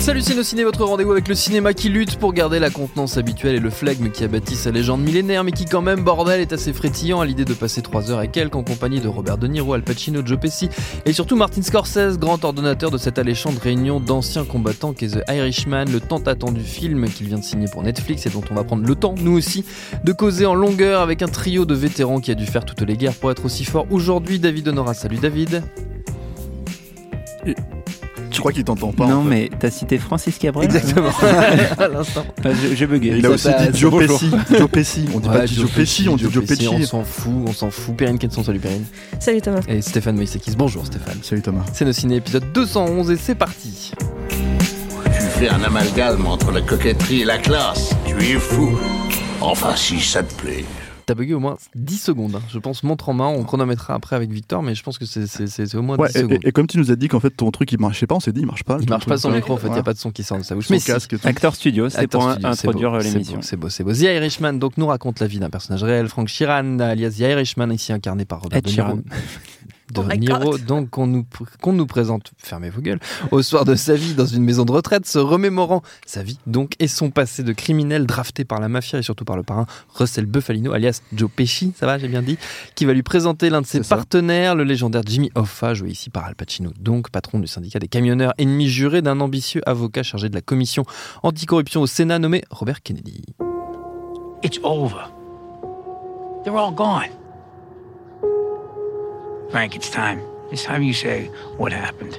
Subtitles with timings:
[0.00, 3.60] Salut Ciné, votre rendez-vous avec le cinéma qui lutte pour garder la contenance habituelle et
[3.60, 7.20] le flegme qui a sa légende millénaire, mais qui quand même, bordel, est assez frétillant
[7.20, 9.82] à l'idée de passer 3 heures et quelques en compagnie de Robert De Niro, Al
[9.82, 10.70] Pacino, Joe Pesci
[11.04, 15.84] et surtout Martin Scorsese, grand ordonnateur de cette alléchante réunion d'anciens combattants qu'est The Irishman,
[15.84, 18.86] le tant attendu film qu'il vient de signer pour Netflix et dont on va prendre
[18.86, 19.66] le temps, nous aussi,
[20.02, 22.96] de causer en longueur avec un trio de vétérans qui a dû faire toutes les
[22.96, 24.38] guerres pour être aussi fort aujourd'hui.
[24.38, 25.62] David Honora, salut David.
[28.30, 29.06] Je crois qu'il t'entend pas.
[29.06, 31.10] Non, mais t'as cité Francis Cabrel Exactement.
[31.78, 32.24] à l'instant.
[32.74, 33.14] J'ai bugué.
[33.18, 34.30] Il a aussi dit Joe Pesci.
[34.56, 35.04] Joe Pesci.
[35.14, 36.68] On dit Ouais, pas Joe Pesci, on dit Joe Pesci.
[36.68, 37.96] On s'en fout, on s'en fout.
[37.96, 38.84] Perrine Kenson, salut Perrine.
[39.18, 39.60] Salut Thomas.
[39.68, 41.18] Et Stéphane Moïsekis, bonjour Stéphane.
[41.22, 41.64] Salut Thomas.
[41.72, 43.92] C'est nos ciné épisode 211 et c'est parti.
[44.28, 47.94] Tu fais un amalgame entre la coquetterie et la classe.
[48.06, 48.78] Tu es fou.
[49.40, 50.64] Enfin, si ça te plaît.
[51.10, 52.36] T'as bugué au moins 10 secondes.
[52.36, 52.42] hein.
[52.52, 55.74] Je pense montre en main, on chronométrera après avec Victor, mais je pense que c'est-
[55.74, 56.32] au moins 10 Ouais, et, secondes.
[56.44, 58.20] et- et comme tu nous as dit qu'en fait ton truc il marchait pas, on
[58.20, 58.78] s'est dit il marche pas.
[58.80, 59.74] Il marche pas son micro en fait, il Ouais.
[59.74, 60.66] n'y a pas de son qui sort de sa bouche.
[60.68, 60.86] Son Mais si.
[60.86, 61.26] casque tout.
[61.26, 63.36] Acteur studio, c'est pour studio, introduire beau, c'est l'émission.
[63.36, 63.92] beau, C'est beau, c'est beau.
[63.92, 67.70] The Irishman donc nous raconte la vie d'un personnage réel, Frank Sheeran, alias The Irishman,
[67.72, 69.00] ici incarné par Robert Ed De Niro.
[69.92, 71.26] De Oh Niro, donc qu'on nous,
[71.60, 74.72] qu'on nous présente, fermez vos gueules, au soir de sa vie dans une maison de
[74.72, 78.98] retraite, se remémorant sa vie donc et son passé de criminel drafté par la mafia
[78.98, 82.38] et surtout par le parrain Russell Buffalino, alias Joe Pesci, ça va, j'ai bien dit,
[82.74, 83.96] qui va lui présenter l'un de ses C'est ça.
[83.96, 87.88] partenaires, le légendaire Jimmy Hoffa, joué ici par Al Pacino, donc patron du syndicat des
[87.88, 90.84] camionneurs, ennemi juré d'un ambitieux avocat chargé de la commission
[91.22, 93.24] anticorruption au Sénat nommé Robert Kennedy.
[94.42, 95.10] It's over.
[96.44, 97.10] They're all gone.
[99.50, 100.22] Frank, it's time.
[100.52, 102.18] It's time you say what happened.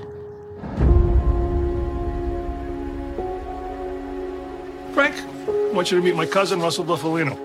[4.94, 5.16] Frank,
[5.48, 7.38] I want you to meet my cousin, Russell Buffalino.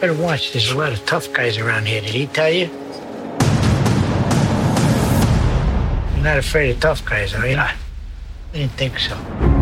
[0.00, 0.52] Better watch.
[0.52, 2.02] There's a lot of tough guys around here.
[2.02, 2.66] Did he tell you?
[6.14, 7.56] You're not afraid of tough guys, are you?
[7.56, 7.74] I
[8.52, 9.55] didn't think so.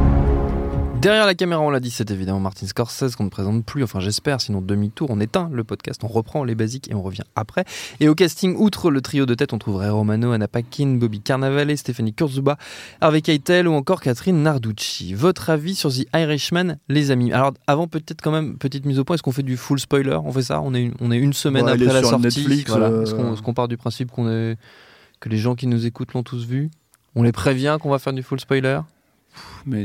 [1.04, 4.00] Derrière la caméra, on l'a dit, c'est évidemment Martin Scorsese qu'on ne présente plus, enfin
[4.00, 7.66] j'espère, sinon demi-tour, on éteint le podcast, on reprend les basiques et on revient après.
[8.00, 11.76] Et au casting, outre le trio de tête, on trouverait Romano, Anna Paquin, Bobby Carnavale,
[11.76, 12.56] Stéphanie Kurzzuba,
[13.03, 15.12] Harvey Keitel ou encore Catherine Narducci.
[15.12, 17.34] Votre avis sur The Irishman, les amis?
[17.34, 20.19] Alors avant peut-être quand même, petite mise au point, est-ce qu'on fait du full spoiler?
[20.25, 20.62] On fait ça?
[20.62, 22.22] On est, une, on est une semaine Ouais, après la sortie.
[22.41, 22.86] Netflix, voilà.
[22.86, 24.56] euh, Est-ce qu'on est-ce qu'on part du principe qu'on est,
[25.21, 26.71] que les gens qui nous écoutent l'ont tous vu?
[27.15, 28.81] On les prévient qu'on va faire du full spoiler?
[29.66, 29.84] Mais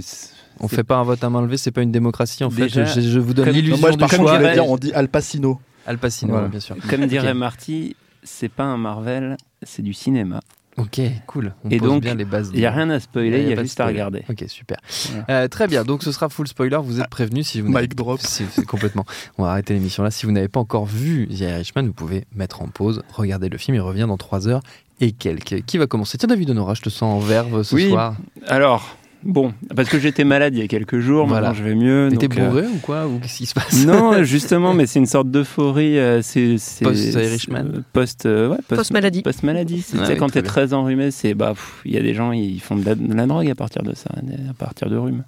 [0.59, 2.63] on fait pas un vote à main levée, c'est pas une démocratie en fait.
[2.63, 4.51] Déjà, Je, je vous donne l'illusion moi, du par contre, choix.
[4.53, 5.59] dire, on dit Al Pacino.
[5.85, 6.47] Al Pacino, Voilà.
[6.47, 6.75] bien sûr.
[6.89, 7.33] comme dirait.
[7.33, 10.39] Marty, c'est pas un Marvel, c'est du cinéma.
[10.77, 11.53] Ok, cool.
[11.65, 12.51] On Et pose donc, bien les bases.
[12.53, 14.23] Il y a rien à spoiler, il y a juste à regarder.
[14.29, 14.77] Ok, super.
[15.09, 15.25] Voilà.
[15.29, 15.83] Euh, très bien.
[15.83, 16.77] Donc ce sera full spoiler.
[16.81, 17.69] Vous êtes prévenus si vous.
[17.69, 18.21] Mic drop.
[18.21, 19.03] si- si- complètement.
[19.37, 20.11] On va arrêter l'émission là.
[20.11, 23.57] Si vous n'avez pas encore vu The Irishman, vous pouvez mettre en pause, regarder le
[23.57, 23.75] film.
[23.75, 24.61] Il revient dans 3 heures
[25.01, 25.65] et quelques.
[25.65, 26.17] Qui va commencer?
[26.17, 27.89] Tiens, David Honora, je te sens en verve ce Oui.
[27.89, 28.15] soir.
[28.47, 31.49] Alors, bon, parce que j'étais malade il y a quelques jours, Voilà.
[31.49, 32.09] maintenant je vais mieux.
[32.11, 33.85] T'étais euh, bourré ou quoi Ou qu'est-ce qui se passe?
[33.85, 35.97] Non, justement, mais c'est une sorte d'euphorie.
[35.99, 37.65] euh, c'est c'est- Post-Irishman.
[37.75, 39.21] c'est- Post, euh, ouais, post- Post-maladie.
[39.21, 39.81] Post-maladie.
[39.81, 41.53] C'est- Ah tu sais, oui, quand t'es très enrhumé, c'est bah,
[41.85, 43.93] il y a des gens, ils font de la, de la drogue à partir de
[43.95, 44.09] ça,
[44.49, 45.23] à partir de rhume.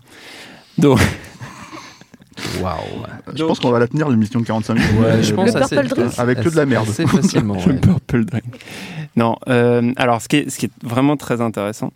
[0.77, 0.99] Donc,
[2.61, 2.77] Waouh.
[3.35, 4.89] Je pense qu'on va la tenir l'émission de 45 minutes.
[4.99, 6.13] Ouais, je Euh, pense Le assez- Drink.
[6.17, 6.87] Avec que de la merde.
[6.89, 7.57] Assez facilement.
[7.67, 8.43] le purple drink.
[9.15, 11.91] Non, euh, alors ce qui, est, ce qui est vraiment très intéressant,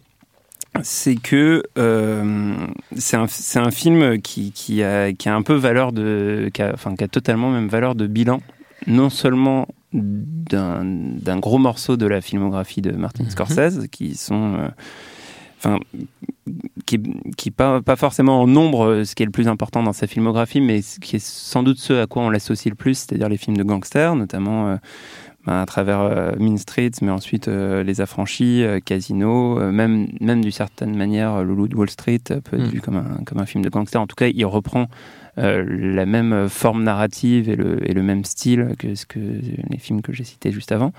[0.84, 2.56] c'est que euh,
[2.96, 6.50] c'est un, c'est un film qui, qui, a, qui a un peu valeur de.
[6.54, 8.42] Qui a, enfin, qui a totalement même valeur de bilan,
[8.88, 13.30] non seulement d'un d'un gros morceau de la filmographie de Martin Mhm.
[13.30, 14.56] Scorsese, qui sont.
[14.56, 14.68] euh,
[15.58, 15.80] Enfin,
[16.86, 17.02] qui,
[17.38, 20.06] qui pas, pas forcément en nombre euh, ce qui est le plus important dans sa
[20.06, 23.30] filmographie, mais ce qui est sans doute ce à quoi on l'associe le plus, c'est-à-dire
[23.30, 24.76] les films de gangsters, notamment euh,
[25.46, 30.08] ben, à travers euh, Mean Streets, mais ensuite euh, Les Affranchis, euh, Casino, euh, même,
[30.20, 32.70] même d'une certaine manière, euh, Le Loup de Wall Street euh, peut être Mm.
[32.70, 34.02] vu comme un, comme un film de gangster.
[34.02, 34.88] En tout cas, il reprend
[35.38, 39.78] euh, la même forme narrative et le, et le même style que, ce que les
[39.78, 40.94] films que j'ai cités juste avant.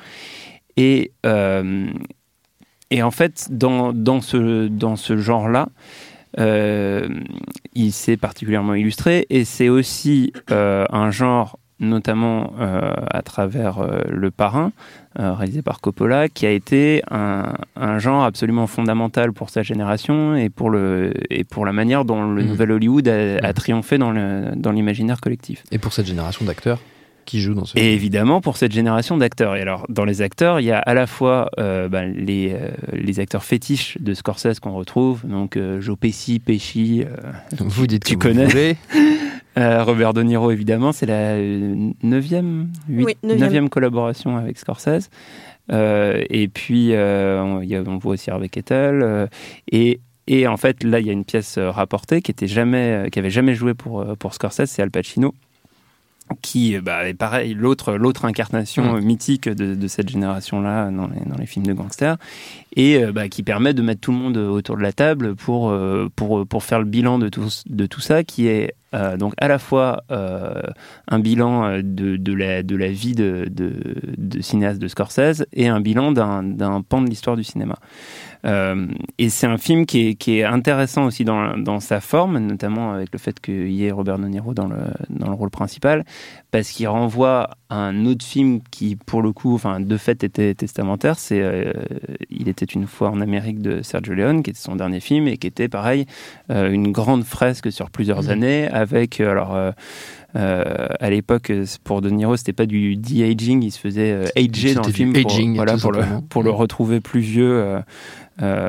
[0.77, 1.87] Et, euh,
[2.91, 5.69] et en fait, dans, dans ce, dans ce genre-là,
[6.39, 7.09] euh,
[7.75, 14.01] il s'est particulièrement illustré et c'est aussi euh, un genre, notamment euh, à travers euh,
[14.09, 14.73] Le Parrain,
[15.19, 20.35] euh, réalisé par Coppola, qui a été un, un genre absolument fondamental pour sa génération
[20.37, 22.49] et pour, le, et pour la manière dont le Mhm.
[22.49, 23.53] nouvel Hollywood a, a Mhm.
[23.55, 25.65] triomphé dans le- dans l'imaginaire collectif.
[25.71, 26.79] Et pour cette génération d'acteurs
[27.27, 29.57] qui jouent dans ce Et évidemment pour cette génération d'acteurs.
[29.57, 32.69] Et alors, dans les acteurs, il y a à la fois euh, bah, les, euh,
[32.93, 37.05] les acteurs fétiches de Scorsese qu'on retrouve, donc euh, Joe Pesci, Pesci,
[37.59, 38.47] Vous dites tu que vous connais.
[38.47, 38.77] voulez.
[39.59, 43.71] Euh, Robert De Niro, évidemment, c'est la euh, neuvième, Oui, neuvième.
[43.71, 45.09] collaboration avec Scorsese.
[45.73, 49.01] Euh, et puis, euh, on, y a- on voit aussi Harvey Keitel.
[49.03, 49.27] euh,
[49.73, 53.19] et, et en fait, là, il y a une pièce rapportée qui était jamais, qui
[53.19, 55.35] avait jamais joué pour, pour Scorsese, c'est Al Pacino
[56.43, 59.01] qui bah, est pareil, l'autre, l'autre incarnation Mm.
[59.01, 62.17] mythique de, de cette génération-là dans les, dans les films de gangsters,
[62.75, 65.73] et bah, qui permet de mettre tout le monde autour de la table pour,
[66.17, 69.49] pour, pour faire le bilan de tout, de tout ça, qui est euh, donc à
[69.49, 70.63] la fois euh,
[71.09, 76.83] un bilan euh, de, la, vie de, de, cinéaste de Scorsese et un bilan d'un,
[76.83, 77.77] pan de l'histoire du cinéma.
[79.19, 83.41] Et c'est un film qui est, intéressant aussi dans, sa forme, notamment avec le fait
[83.41, 86.05] qu'il y ait Robert De Niro dans le rôle principal,
[86.59, 90.55] parce qu'il renvoie à un autre film qui, pour le coup, enfin, de fait était
[90.55, 91.19] testamentaire.
[91.19, 91.73] C'est euh,
[92.31, 95.37] Il était une fois en Amérique de Sergio Leone, qui était son dernier film et
[95.37, 96.07] qui était pareil,
[96.51, 98.31] euh, une grande fresque sur plusieurs Mhm.
[98.31, 99.55] années, avec euh, alors.
[99.55, 99.73] euh,
[101.01, 101.51] à l'époque,
[101.83, 105.13] pour De Niro, c'était pas du de-aging, il se faisait euh, ager dans le film
[105.23, 106.55] pour, voilà, pour, le, pour le Mm.
[106.55, 107.53] retrouver plus vieux.
[108.43, 108.69] euh,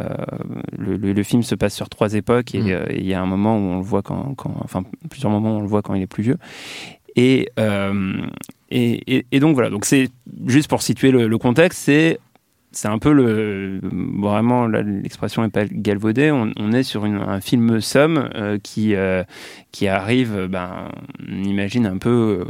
[0.78, 2.68] le, le- le film se passe sur trois époques et Mm.
[2.90, 5.56] et il y a un moment où on le voit quand, quand- enfin plusieurs moments
[5.56, 6.38] où on le voit quand il est plus vieux.
[7.18, 8.14] Et, euh,
[8.70, 10.10] et, et- donc voilà, donc c'est
[10.46, 12.20] juste pour situer le, contexte, c'est
[12.72, 13.80] c'est un peu le
[14.20, 16.32] vraiment l'expression est pas galvaudée.
[16.32, 19.24] On, est sur une- un film somme euh, qui euh,
[19.72, 20.90] qui arrive, ben
[21.28, 22.46] on imagine un peu.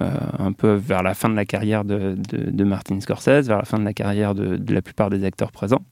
[0.00, 3.78] un peu vers la fin de la carrière de, de, Martin Scorsese, vers la fin
[3.78, 5.84] de la carrière de, la plupart des acteurs présents,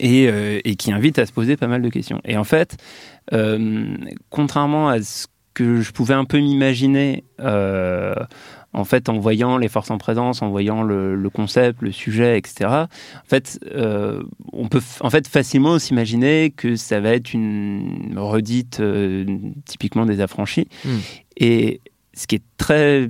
[0.00, 0.24] et,
[0.68, 2.20] et qui invite à se poser pas mal de questions.
[2.24, 2.76] Et en fait,
[4.28, 8.14] contrairement à ce que je pouvais un peu m'imaginer, euh,
[8.74, 12.36] en fait, en voyant les forces en présence, en voyant le, le concept, le sujet,
[12.36, 12.66] etc.
[12.68, 12.86] En
[13.26, 14.22] fait, euh,
[14.52, 19.24] on peut en fait facilement s'imaginer que ça va être une redite euh,
[19.64, 20.68] typiquement des affranchis.
[20.84, 20.90] Mm.
[21.38, 21.80] Et
[22.12, 23.08] ce qui est très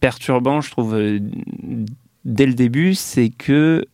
[0.00, 0.94] perturbant, je trouve,
[2.26, 3.86] dès le début, c'est que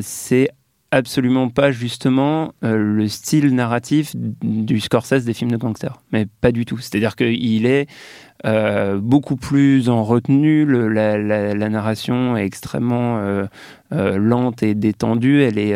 [0.00, 0.48] c'est
[0.90, 6.52] absolument pas justement euh, le style narratif du Scorsese des films de gangsters, mais pas
[6.52, 6.78] du tout.
[6.78, 7.86] C'est-à-dire qu'il est
[8.46, 13.46] euh, beaucoup plus en retenue, la, narration est extrêmement euh,
[13.90, 15.74] lente et détendue, elle est,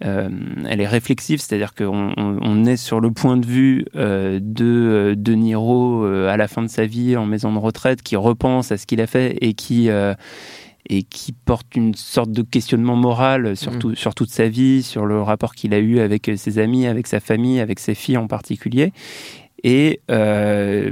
[0.00, 5.32] elle est réflexive, c'est-à-dire qu'on on- on est sur le point de vue de De
[5.34, 8.86] Niro à la fin de sa vie en maison de retraite, qui repense à ce
[8.86, 9.88] qu'il a fait et qui
[10.88, 13.78] et qui porte une sorte de questionnement moral sur, Mhm.
[13.78, 17.06] tout- sur toute sa vie, sur le rapport qu'il a eu avec ses amis, avec
[17.06, 18.92] sa famille, avec ses filles en particulier.
[19.64, 20.90] Et, euh,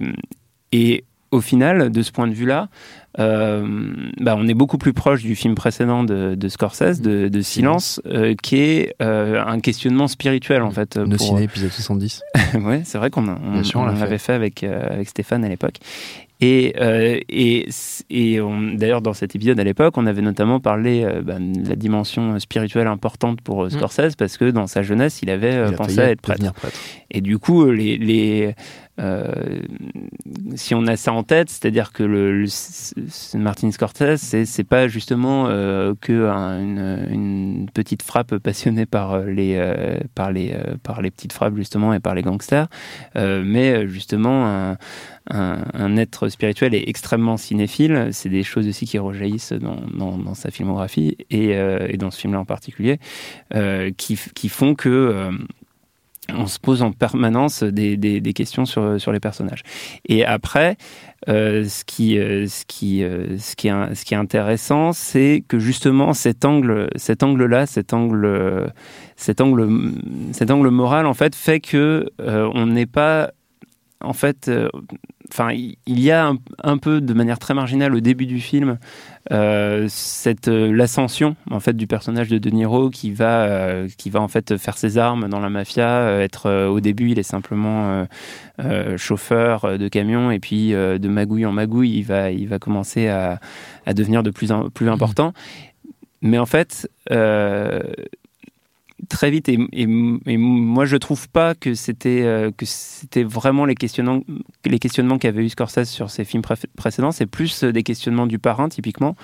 [0.72, 2.68] et au final, de ce point de vue-là,
[3.18, 7.40] euh, bah, on est beaucoup plus proche du film précédent de, de Scorsese, de, de
[7.42, 10.96] Silence, euh, qui est euh, un questionnement spirituel en fait.
[10.96, 12.22] Nos pour- ciné épisode 70.
[12.60, 14.00] ouais, c'est vrai qu'on a- on, Bien sûr, on on l'a fait.
[14.00, 15.76] l'avait fait avec, euh, avec Stéphane à l'époque.
[16.40, 17.68] Et, euh, et,
[18.10, 18.38] et
[18.74, 22.38] d'ailleurs, dans cet épisode à l'époque, on avait notamment parlé euh, ben, de la dimension
[22.40, 25.68] spirituelle importante pour euh, Scorsese, parce que dans sa jeunesse, il avait Mm.
[25.70, 26.52] Il pensé à être prêtre.
[26.52, 26.76] prêtre.
[27.10, 28.54] Et du coup, les, les,
[30.56, 35.46] si on a ça en tête, c'est-à-dire que le, le- Martin Scorsese, c'est, pas justement
[36.00, 39.60] que un- une, une petite frappe passionnée par les,
[40.14, 42.66] par les, par les petites frappes justement et par les gangsters,
[43.16, 44.76] mais justement un,
[45.30, 48.08] un, être spirituel et extrêmement cinéphile.
[48.12, 52.40] C'est des choses aussi qui rejaillissent dans, sa filmographie et, euh, et dans ce film-là
[52.40, 52.98] en particulier,
[53.54, 54.16] euh, qui,
[54.48, 55.30] font que euh,
[56.30, 59.62] on se pose en permanence des, questions sur, les personnages.
[60.06, 60.76] Et après,
[61.26, 67.92] ce, qui, est, ce qui est intéressant, c'est que justement cet angle, cet angle-là, cet
[67.92, 68.72] angle,
[69.16, 69.68] cet angle,
[70.32, 73.30] cet angle moral, en fait, fait que on n'est pas,
[74.00, 74.50] en fait,
[75.30, 78.78] enfin, il y a un, un peu de manière très marginale au début du film
[79.32, 84.10] euh, cette euh, l'ascension en fait du personnage de De Niro qui va euh, qui
[84.10, 88.06] va en fait faire ses armes dans la mafia être au début il est simplement
[88.96, 93.40] chauffeur de camion et puis de magouille en magouille il va il va commencer à,
[93.86, 95.32] à devenir de plus en plus important.
[96.20, 96.88] Mais en fait
[99.08, 99.82] très vite et, et,
[100.26, 104.22] et moi je trouve pas que c'était euh, que c'était vraiment les questionnements
[104.64, 107.12] les questionnements qu'avait eu Scorsese sur ses films pré- précédents.
[107.12, 109.16] C'est plus euh, des questionnements du parrain typiquement.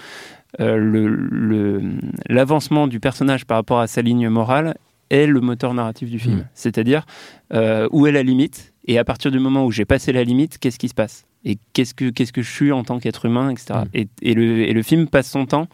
[0.61, 4.77] Euh, le le- l'avancement du personnage par rapport à sa ligne morale
[5.11, 6.37] est le moteur narratif du film.
[6.37, 6.45] Mm.
[6.55, 7.07] c'est-à-dire
[7.53, 8.73] euh, où est la limite?
[8.87, 11.25] Et à partir du moment où j'ai passé la limite qu'est-ce qui se passe?
[11.45, 13.85] Et qu'est-ce que qu'est-ce que je suis en tant qu'être humain etc Mm.
[13.95, 15.69] et, et le et le film passe son temps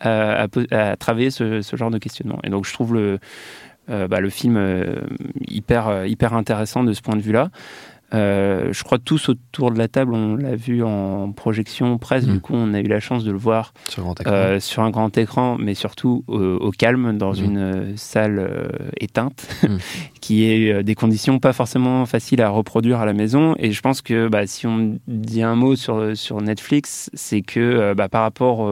[0.00, 3.18] à, à à travailler ce, ce genre de questionnement et donc je trouve le
[3.90, 5.00] euh, bah, le film euh,
[5.48, 7.50] hyper, euh, hyper intéressant de ce point de vue-là.
[8.12, 12.26] Euh, je crois que tous autour de la table, on l'a vu en projection presse.
[12.26, 12.32] Mm.
[12.32, 14.90] Du coup, on a eu la chance de le voir Sur grand euh, sur un
[14.90, 17.44] grand écran, mais surtout euh, au calme, dans Mm.
[17.44, 19.76] une euh, salle éteinte, Mm.
[20.20, 23.54] qui est des conditions pas forcément faciles à reproduire à la maison.
[23.58, 27.94] Et je pense que bah, si on dit un mot sur, sur Netflix, c'est que
[27.94, 28.68] bah, par rapport...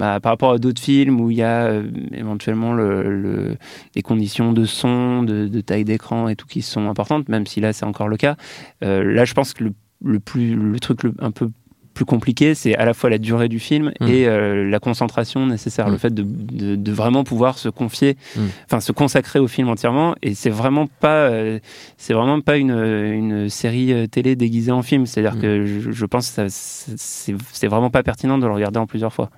[0.00, 3.56] bah, par rapport à d'autres films où il y a euh, éventuellement le, le-
[3.94, 7.60] des conditions de son, de, de taille d'écran et tout qui sont importantes, même si
[7.60, 8.36] là c'est encore le cas.
[8.82, 9.72] euh, là, je pense que le,
[10.04, 11.48] le plus, le truc un peu
[11.92, 14.06] plus compliqué, c'est à la fois la durée du film Mm.
[14.06, 15.92] et euh, la concentration nécessaire, Mm.
[15.92, 18.40] le fait de, de- de vraiment pouvoir se confier, Mm.
[18.64, 20.14] enfin se consacrer au film entièrement.
[20.22, 21.58] Et c'est vraiment pas, euh,
[21.98, 25.04] c'est vraiment pas une, une série télé déguisée en film.
[25.04, 29.12] C'est-à-dire que je, je pense que c'est vraiment pas pertinent de le regarder en plusieurs
[29.12, 29.28] fois.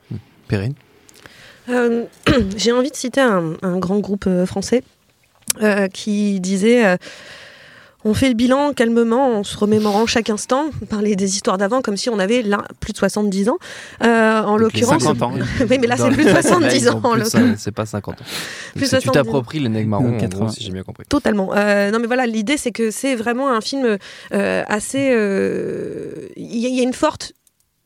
[0.53, 0.75] Perrine
[1.71, 2.05] Euh,
[2.57, 4.83] J'ai envie de citer un, un grand groupe euh, français
[5.63, 6.97] euh, qui disait euh,
[8.05, 11.97] on fait le bilan calmement en se remémorant chaque instant, parler des histoires d'avant comme
[11.97, 13.59] si on avait là plus de 70 ans.
[14.03, 15.33] Euh, en l'occurrence, 50 ans.
[15.71, 17.15] oui, mais là c'est plus de 70 Ils ont ans.
[17.57, 18.25] C'est pas 50 ans.
[18.75, 19.13] Plus tu 70 ans.
[19.13, 20.45] t'appropries les nègres marrons, en 80.
[20.45, 21.05] gros, si j'ai bien compris.
[21.09, 21.53] Totalement.
[21.55, 23.97] Euh, non, mais voilà, l'idée, c'est que c'est vraiment un film
[24.35, 25.11] euh, assez.
[25.13, 27.35] euh, Il y, a- il y a une forte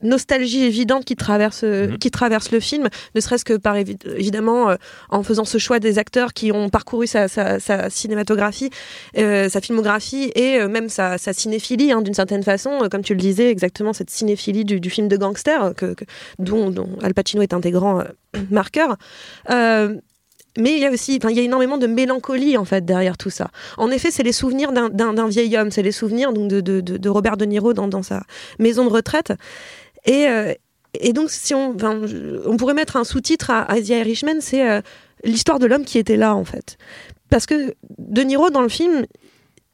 [0.03, 1.99] nostalgie évidente qui traverse Mhm.
[1.99, 4.77] qui traverse le film ne serait-ce que par évi- évidemment euh,
[5.09, 8.71] en faisant ce choix des acteurs qui ont parcouru sa, sa- sa cinématographie
[9.17, 13.15] euh, sa filmographie et euh, même sa, sa cinéphilie hein, d'une certaine façon comme tu
[13.15, 16.05] le disais exactement cette cinéphilie du, du film de gangster que, que-
[16.39, 18.03] dont, dont Al Pacino est un des grands
[18.51, 18.97] marqueurs
[19.51, 19.95] Euh,
[20.59, 23.19] mais il y a aussi, enfin, il y a énormément de mélancolie en fait derrière
[23.19, 23.51] tout ça.
[23.77, 26.97] En effet, c'est les souvenirs d'un- vieil homme, c'est les souvenirs donc de, de, de-
[26.97, 28.23] de Robert De Niro dans, dans sa
[28.59, 29.35] maison de retraite.
[30.05, 30.53] Et, euh,
[31.01, 34.69] et donc, si on, je- on pourrait mettre un sous-titre à, à The Irishman, c'est
[34.69, 34.81] euh,
[35.25, 36.77] l'histoire de l'homme qui était là en fait.
[37.31, 39.07] Parce que De Niro dans le film,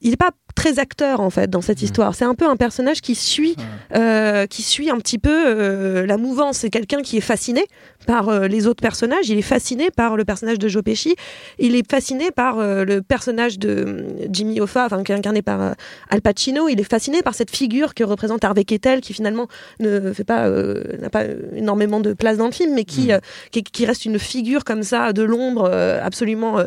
[0.00, 2.14] il n'est pas très acteur en fait dans cette histoire.
[2.14, 3.56] C'est un peu un personnage qui suit,
[3.94, 6.58] euh, qui suit un petit peu euh, la mouvance.
[6.58, 7.64] C'est quelqu'un qui est fasciné
[8.06, 9.28] par euh, les autres personnages.
[9.28, 11.16] Il est fasciné par le personnage de Joe Pesci.
[11.58, 15.74] Il est fasciné par le personnage de euh, Jimmy Hoffa, enfin, qui est incarné par
[16.10, 16.68] Al Pacino.
[16.68, 19.48] Il est fasciné par cette figure que représente Harvey Keitel, qui finalement
[19.80, 23.18] ne fait pas, n'a pas énormément de place dans le film, mais qui, euh,
[23.50, 25.70] qui, qui reste une figure comme ça de l'ombre,
[26.02, 26.58] absolument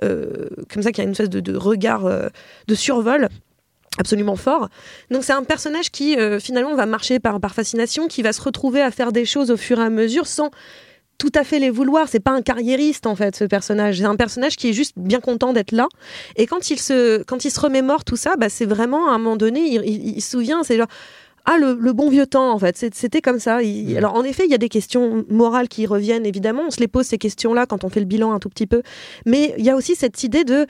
[0.00, 2.04] comme ça, qui a une espèce de, de regard
[2.66, 3.25] de survol
[3.98, 4.68] absolument fort.
[5.10, 8.42] Donc c'est un personnage qui euh, finalement va marcher par, par fascination, qui va se
[8.42, 10.50] retrouver à faire des choses au fur et à mesure sans
[11.18, 12.08] tout à fait les vouloir.
[12.08, 13.98] C'est pas un carriériste en fait ce personnage.
[13.98, 15.88] C'est un personnage qui est juste bien content d'être là.
[16.36, 19.18] Et quand il se quand il se remémore tout ça, bah, c'est vraiment à un
[19.18, 20.88] moment donné, il, il- il se souvient, c'est genre
[21.48, 22.76] ah le, le bon vieux temps en fait.
[22.92, 23.62] C'était comme ça.
[23.62, 26.64] Il- alors en effet, il y a des questions morales qui reviennent évidemment.
[26.66, 28.82] On se les pose ces questions-là quand on fait le bilan un tout petit peu.
[29.24, 30.66] Mais il y a aussi cette idée de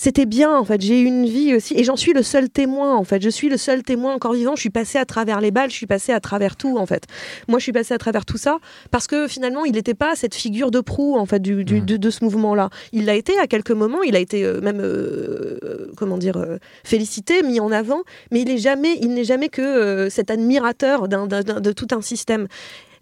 [0.00, 0.80] c'était bien en fait.
[0.80, 3.20] J'ai eu une vie aussi et j'en suis le seul témoin en fait.
[3.20, 4.54] Je suis le seul témoin encore vivant.
[4.54, 7.02] Je suis passé à travers les balles, je suis passé à travers tout en fait.
[7.48, 8.58] Moi, je suis passé à travers tout ça
[8.92, 11.96] parce que finalement, il n'était pas cette figure de proue en fait du, du- de,
[11.96, 12.70] de ce mouvement-là.
[12.92, 14.04] Il l'a été à quelques moments.
[14.04, 18.42] Il a été euh, même euh, euh, comment dire euh, félicité, mis en avant, mais
[18.42, 22.46] il est jamais, il n'est jamais que cet admirateur de tout un système.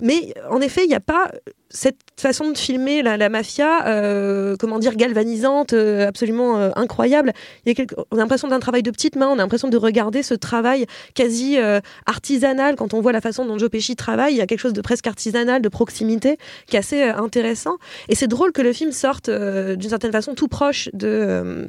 [0.00, 1.30] Mais en effet, il n'y a pas
[1.68, 7.32] cette façon de filmer la, mafia, euh, comment dire, galvanisante, euh, absolument euh, incroyable.
[7.66, 10.86] On a l'impression d'un travail de petite main, on a l'impression de regarder ce travail
[11.14, 11.58] quasi
[12.06, 12.76] artisanal.
[12.76, 14.80] Quand on voit la façon dont Joe Pesci travaille, il y a quelque chose de
[14.80, 17.76] presque artisanal, de proximité, qui est assez intéressant.
[18.08, 21.68] Et c'est drôle que le film sorte d'une certaine façon tout proche de,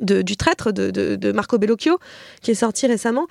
[0.00, 1.98] du traître de Marco Bellocchio,
[2.40, 3.26] qui est sorti récemment.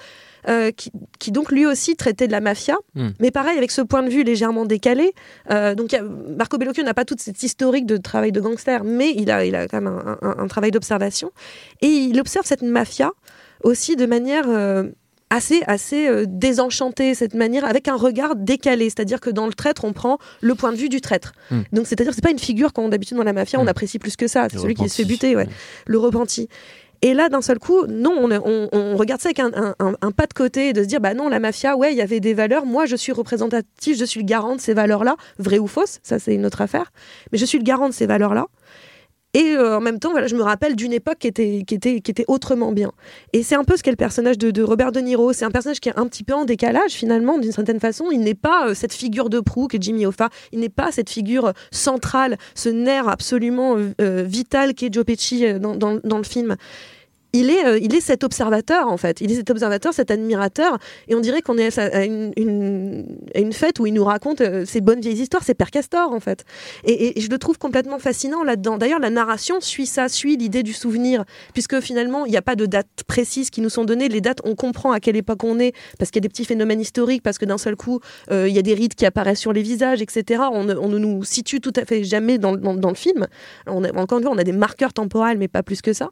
[0.49, 3.09] Euh, qui, qui donc lui aussi traitait de la mafia, Hmm.
[3.19, 5.13] mais pareil avec ce point de vue légèrement décalé.
[5.51, 5.95] Euh, donc
[6.37, 9.55] Marco Bellocchio n'a pas toute cette historique de travail de gangster, mais il a, il
[9.55, 11.31] a quand même un, un- un travail d'observation
[11.81, 13.11] et il observe cette mafia
[13.63, 14.89] aussi de manière euh,
[15.29, 19.83] assez assez euh, désenchantée, cette manière avec un regard décalé, c'est-à-dire que dans le traître
[19.85, 21.31] on prend le point de vue du traître.
[21.49, 21.61] Hmm.
[21.71, 23.67] Donc c'est-à-dire que c'est pas une figure qu'on d'habitude dans la mafia on Hmm.
[23.69, 25.47] apprécie plus que ça, c'est celui qui se fait buter, ouais,
[25.87, 26.49] le repenti.
[27.03, 28.29] Et là, d'un seul coup, non,
[28.71, 31.27] on, regarde ça avec un- un pas de côté et de se dire, bah non,
[31.27, 32.65] la mafia, ouais, il y avait des valeurs.
[32.65, 36.17] Moi, je suis représentatif, je suis le garant de ces valeurs-là, vraies ou fausses, ça
[36.17, 36.93] c'est une autre affaire.
[37.33, 38.47] Mais je suis le garant de ces valeurs-là.
[39.35, 42.01] Et euh, en même temps, voilà, je me rappelle d'une époque qui était, qui, était,
[42.01, 42.91] qui était autrement bien.
[43.33, 45.33] Et c'est un peu ce qu'est le personnage de, de Robert De Niro.
[45.33, 48.09] C'est un personnage qui est un petit peu en décalage, finalement, d'une certaine façon.
[48.11, 50.29] Il n'est pas euh, cette figure de proue que Jimmy Hoffa.
[50.51, 55.03] Il n'est pas cette figure euh, centrale, ce nerf absolument euh, euh, vital qu'est Joe
[55.03, 56.55] Pesci euh, dans, dans- dans le film.
[57.33, 59.19] Il est, euh, il est cet observateur en fait.
[59.19, 63.53] Il est cet observateur, cet admirateur, et on dirait qu'on est à une, une, une
[63.53, 66.45] fête où il nous raconte euh, ces bonnes vieilles histoires, c'est Père Castor en fait.
[66.85, 68.77] Et, je le trouve complètement fascinant là-dedans.
[68.77, 72.55] D'ailleurs, la narration suit ça, suit l'idée du souvenir, puisque finalement, il n'y a pas
[72.55, 74.09] de dates précises qui nous sont données.
[74.09, 76.45] Les dates, on comprend à quelle époque on est, parce qu'il y a des petits
[76.45, 77.99] phénomènes historiques, parce que d'un seul coup,
[78.31, 80.43] euh, il y a des rites qui apparaissent sur les visages, etc.
[80.51, 83.27] On, ne- nous situe tout à fait jamais dans, le film.
[83.65, 86.09] On encore une fois, on a des marqueurs temporels, mais pas plus que ça.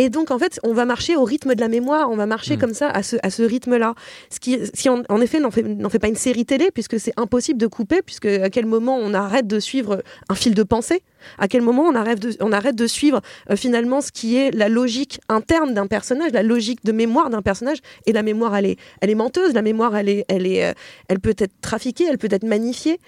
[0.00, 2.54] Et donc, en fait, on va marcher au rythme de la mémoire, on va marcher
[2.54, 2.60] Mm.
[2.60, 3.94] comme ça, à ce, à ce rythme-là.
[4.30, 6.70] Ce qui, ce qui en, en effet, n'en fait, n'en fait pas une série télé,
[6.72, 10.54] puisque c'est impossible de couper, puisque à quel moment on arrête de suivre un fil
[10.54, 11.02] de pensée?
[11.36, 14.52] À quel moment on arrête de, on arrête de suivre euh, finalement ce qui est
[14.54, 17.78] la logique interne d'un personnage, la logique de mémoire d'un personnage?
[18.06, 20.72] Et la mémoire, elle est, elle est menteuse, la mémoire, elle, est, elle, est, euh,
[21.08, 23.00] elle peut être trafiquée, elle peut être magnifiée.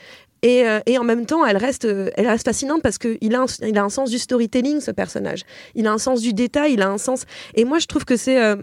[0.42, 3.42] Et, euh, et en même temps, elle reste, euh, elle reste fascinante parce qu'il a,
[3.42, 5.42] un, il a un sens du storytelling, ce personnage.
[5.74, 7.24] Il a un sens du détail, il a un sens.
[7.54, 8.56] Et moi, je trouve que c'est euh,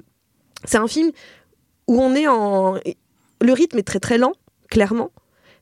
[0.66, 1.12] c'est un film
[1.88, 2.80] où on est en.
[3.42, 4.34] Le rythme est très très lent,
[4.70, 5.12] clairement.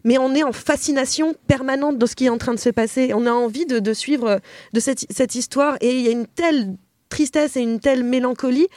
[0.05, 3.11] Mais on est en fascination permanente de ce qui est en train de se passer.
[3.13, 4.39] On a envie de, de suivre
[4.71, 5.77] de cette, cette histoire.
[5.81, 6.75] Et il y a une telle
[7.09, 8.67] tristesse et une telle mélancolie,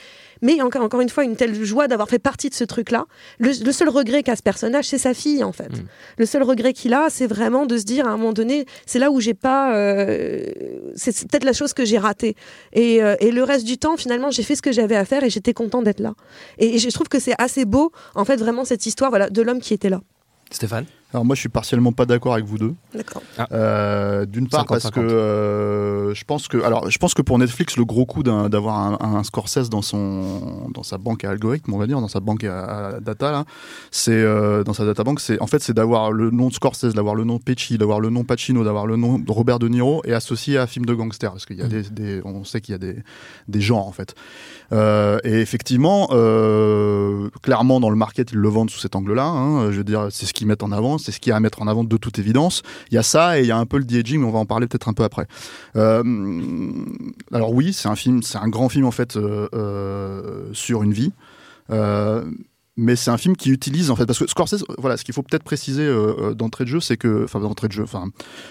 [0.42, 3.06] mais encore, encore une fois, une telle joie d'avoir fait partie de ce truc-là.
[3.38, 5.70] Le, le seul regret qu'a ce personnage, c'est sa fille, en fait.
[5.70, 5.86] Mm.
[6.18, 8.98] Le seul regret qu'il a, c'est vraiment de se dire à un moment donné, c'est
[8.98, 9.74] là où j'ai pas.
[9.74, 10.44] euh,
[10.94, 12.36] c'est c'est peut-être la chose que j'ai ratée.
[12.72, 15.24] Et, euh, et le reste du temps, finalement, j'ai fait ce que j'avais à faire
[15.24, 16.14] et j'étais content d'être là.
[16.58, 19.42] Et, et je trouve que c'est assez beau, en fait, vraiment, cette histoire voilà, de
[19.42, 20.00] l'homme qui était là.
[20.50, 20.86] Stéphane?
[21.14, 22.74] Alors moi, je suis partiellement pas d'accord avec vous deux.
[22.94, 23.22] D'accord.
[23.52, 24.66] Euh, D'une part 50-50.
[24.68, 28.22] parce que euh, je pense que alors je pense que pour Netflix le gros coup
[28.22, 32.08] d'avoir un, un Scorsese dans son dans sa banque à algorithme on va dire dans
[32.08, 33.44] sa banque à, à data là
[33.90, 36.94] c'est euh, dans sa data bank c'est en fait c'est d'avoir le nom de Scorsese
[36.94, 39.68] d'avoir le nom de Pesci d'avoir le nom Pacino d'avoir le nom de Robert De
[39.68, 42.44] Niro et associé à un film de gangster parce qu'il y a des, des- on
[42.44, 42.96] sait qu'il y a des
[43.48, 44.14] des genres en fait
[44.72, 49.70] euh, et effectivement euh, clairement dans le market ils le vendent sous cet angle là
[49.70, 51.40] je veux dire c'est ce qu'ils mettent en avant c'est ce qu'il y a à
[51.40, 53.66] mettre en avant de toute évidence il y a ça et il y a un
[53.66, 55.26] peu le de-aging, mais on va en parler peut-être un peu après.
[55.76, 56.02] Euh,
[57.32, 59.18] alors oui, c'est un film, c'est un grand film en fait
[60.52, 61.12] sur une vie.
[62.80, 65.24] Mais c'est un film qui utilise en fait parce que Scorsese voilà ce qu'il faut
[65.24, 68.04] peut-être préciser euh, euh, d'entrée de jeu c'est que enfin d'entrée de jeu enfin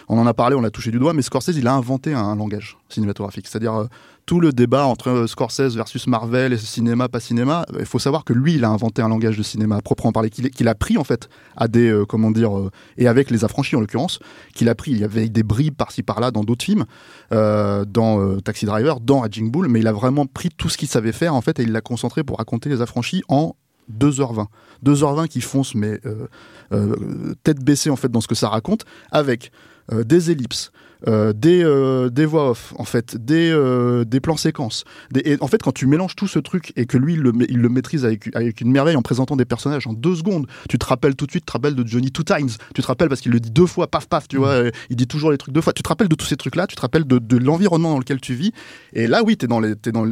[0.09, 2.35] on en a parlé on l'a touché du doigt mais Scorsese il a inventé un,
[2.35, 3.47] langage cinématographique.
[3.47, 3.85] C'est-à-dire euh,
[4.25, 8.33] tout le débat entre Scorsese versus Marvel et cinéma pas cinéma il faut savoir que
[8.33, 11.29] lui il a inventé un langage de cinéma proprement parler qu'il a pris en fait
[11.55, 12.51] à des comment dire
[12.97, 14.19] et avec les affranchis en l'occurrence
[14.53, 14.91] qu'il a pris.
[14.91, 16.83] Il y avait des bribes par-ci par-là dans d'autres films
[17.31, 21.13] dans Taxi Driver dans Raging Bull mais il a vraiment pris tout ce qu'il savait
[21.13, 23.55] faire en fait et il l'a concentré pour raconter les affranchis en
[23.91, 24.47] 2h20.
[24.85, 26.27] 2h20 qui foncent, mais euh,
[26.71, 29.51] euh, tête baissée en fait dans ce que ça raconte, avec
[29.91, 30.71] des ellipses,
[31.07, 34.83] euh, des, euh, des voix off, en fait, des, euh, des plans séquences.
[35.11, 37.31] Des, et en fait, quand tu mélanges tout ce truc et que lui, il le,
[37.49, 40.79] il le maîtrise avec, avec une merveille en présentant des personnages en deux secondes, tu
[40.79, 43.09] te rappelles tout de suite, tu te rappelles de Johnny Two Times, tu te rappelles
[43.09, 45.37] parce qu'il le dit deux fois, paf, paf, tu vois, euh, il dit toujours les
[45.37, 47.37] trucs deux fois, tu te rappelles de tous ces trucs-là, tu te rappelles de, de
[47.37, 48.51] l'environnement dans lequel tu vis,
[48.93, 50.07] et là, oui, t'es dans les- t'es dans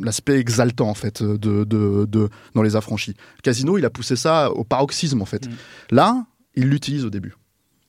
[0.00, 3.14] l'aspect exaltant, en fait, de, de, de, dans les affranchis.
[3.42, 5.48] Casino, il a poussé ça au paroxysme, en fait.
[5.48, 5.50] Mm.
[5.90, 7.34] Là, il l'utilise au début.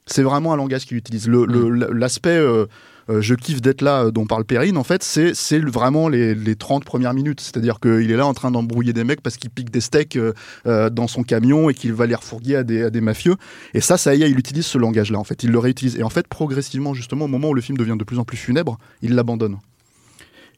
[0.06, 1.28] C'est vraiment un langage qu'il utilise.
[1.28, 2.66] Le- le- L'aspect euh,
[3.10, 6.56] euh, je kiffe d'être là euh, dont parle Perrine, en fait, c'est vraiment les, les
[6.56, 7.40] 30 premières minutes.
[7.40, 10.90] C'est-à-dire qu'il est là en train d'embrouiller des mecs parce qu'il pique des steaks euh,
[10.90, 13.36] dans son camion et qu'il va les refourguer à des, à des mafieux.
[13.74, 15.44] Et ça, ça y est, il utilise ce langage-là, en fait.
[15.44, 15.98] Il le réutilise.
[15.98, 18.38] Et en fait, progressivement, justement, au moment où le film devient de plus en plus
[18.38, 19.58] funèbre, il l'abandonne.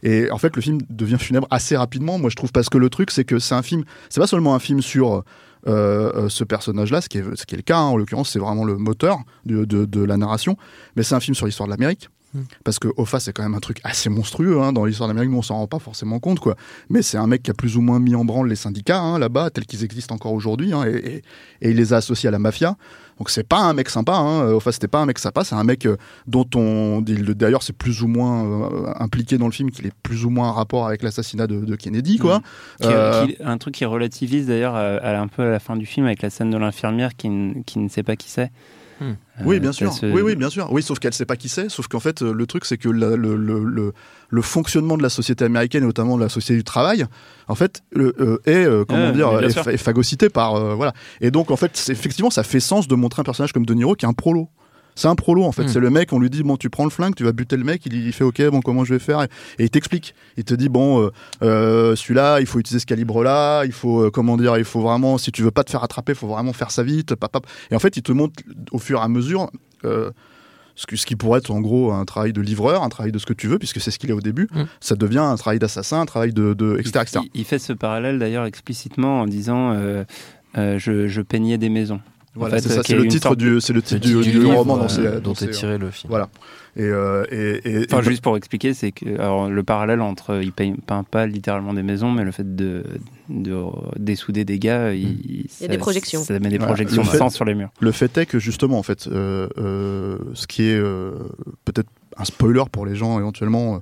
[0.06, 2.90] Et en fait, le film devient funèbre assez rapidement, moi je trouve, parce que le
[2.90, 5.24] truc, c'est que c'est un film, c'est pas seulement un film sur
[5.66, 8.78] ce personnage-là, ce est, ce qui est le cas, hein, en l'occurrence, c'est vraiment le
[8.78, 10.58] moteur de la narration,
[10.96, 12.10] mais c'est un film sur l'histoire de l'Amérique.
[12.64, 15.32] Parce que Hoffa, c'est quand même un truc assez monstrueux hein, dans l'histoire de l'Amérique,
[15.32, 16.56] nous on s'en rend pas forcément compte, quoi.
[16.90, 19.20] Mais c'est un mec qui a plus ou moins mis en branle les syndicats hein,
[19.20, 21.22] là-bas, tels qu'ils existent encore aujourd'hui, hein, et, et-
[21.62, 22.76] et il les a associés à la mafia.
[23.20, 24.14] Donc c'est pas un mec sympa.
[24.20, 28.02] Hoffa c'était pas un mec sympa, c'est un mec euh, dont on d'ailleurs c'est plus
[28.02, 31.04] ou moins euh, impliqué dans le film qu'il est plus ou moins en rapport avec
[31.04, 32.42] l'assassinat de, de Kennedy, quoi.
[32.82, 36.08] Qui- Euh, qui- un truc qui relativise d'ailleurs un peu à la fin du film
[36.08, 37.30] avec la scène de l'infirmière qui,
[37.68, 38.52] qui ne sait pas qui c'est.
[39.12, 39.92] Euh, Oui, bien sûr.
[40.04, 40.68] Oui, oui, bien sûr.
[40.72, 41.70] Oui, sauf qu'elle sait pas qui c'est.
[41.70, 43.94] Sauf qu'en fait, euh, le truc, c'est que la- le, le, le,
[44.30, 47.06] le fonctionnement de la société américaine, et notamment de la société du travail,
[47.48, 49.64] en fait, euh, est euh, comment Ouais, dire, est, sûr.
[49.64, 50.94] fa- est phagocyté par euh, voilà.
[51.22, 53.96] Et donc, en fait, effectivement, ça fait sens de montrer un personnage comme De Niro
[53.96, 54.50] qui est un prolo.
[54.96, 55.64] C'est un prolo en fait.
[55.64, 55.68] Hmm.
[55.70, 57.64] C'est le mec, on lui dit bon, tu prends le flingue, tu vas buter le
[57.64, 57.86] mec.
[57.86, 59.22] Il, il fait ok, bon, comment je vais faire?
[59.22, 59.26] Et,
[59.60, 60.14] et il t'explique.
[60.38, 61.10] Il te dit bon, euh,
[61.42, 63.64] euh, celui-là, il faut utiliser ce calibre-là.
[63.66, 66.12] Il faut euh, comment dire, il faut vraiment, si tu veux pas te faire attraper,
[66.14, 67.16] il faut vraiment faire ça vite.
[67.16, 67.46] pap, pap.
[67.72, 68.34] Et en fait, il te montre
[68.72, 69.50] au fur et à mesure.
[69.86, 70.12] euh,
[70.76, 73.20] ce, que- ce qui pourrait être en gros un travail de livreur, un travail de
[73.20, 74.64] ce que tu veux, puisque c'est ce qu'il est au début, Mm.
[74.80, 77.20] ça devient un travail d'assassin, un travail de, de etc., etc.
[77.36, 80.04] Il, il fait ce parallèle d'ailleurs explicitement en disant euh,
[80.58, 82.02] euh, je, je peignais des maisons.
[82.36, 84.24] Voilà, fait, c'est euh, ça, c'est le titre du, c'est le Le titre titre du,
[84.24, 86.10] du du livre, roman euh, dont dans ces- est tiré le film.
[86.10, 86.30] Voilà.
[86.76, 90.42] Et, euh, et, et- Enfin, et- juste pour expliquer, c'est que alors, le parallèle entre
[90.42, 92.84] il peint, peint pas littéralement des maisons, mais le fait de,
[93.30, 93.56] de
[93.98, 96.24] dessouder des gars, il, Il y a des projections.
[96.24, 97.70] Ça met des projections de fait- sang sur les murs.
[97.80, 101.12] Le fait est que justement, en fait, euh, euh, ce qui est euh,
[101.66, 103.80] peut-être un spoiler pour les gens éventuellement, euh,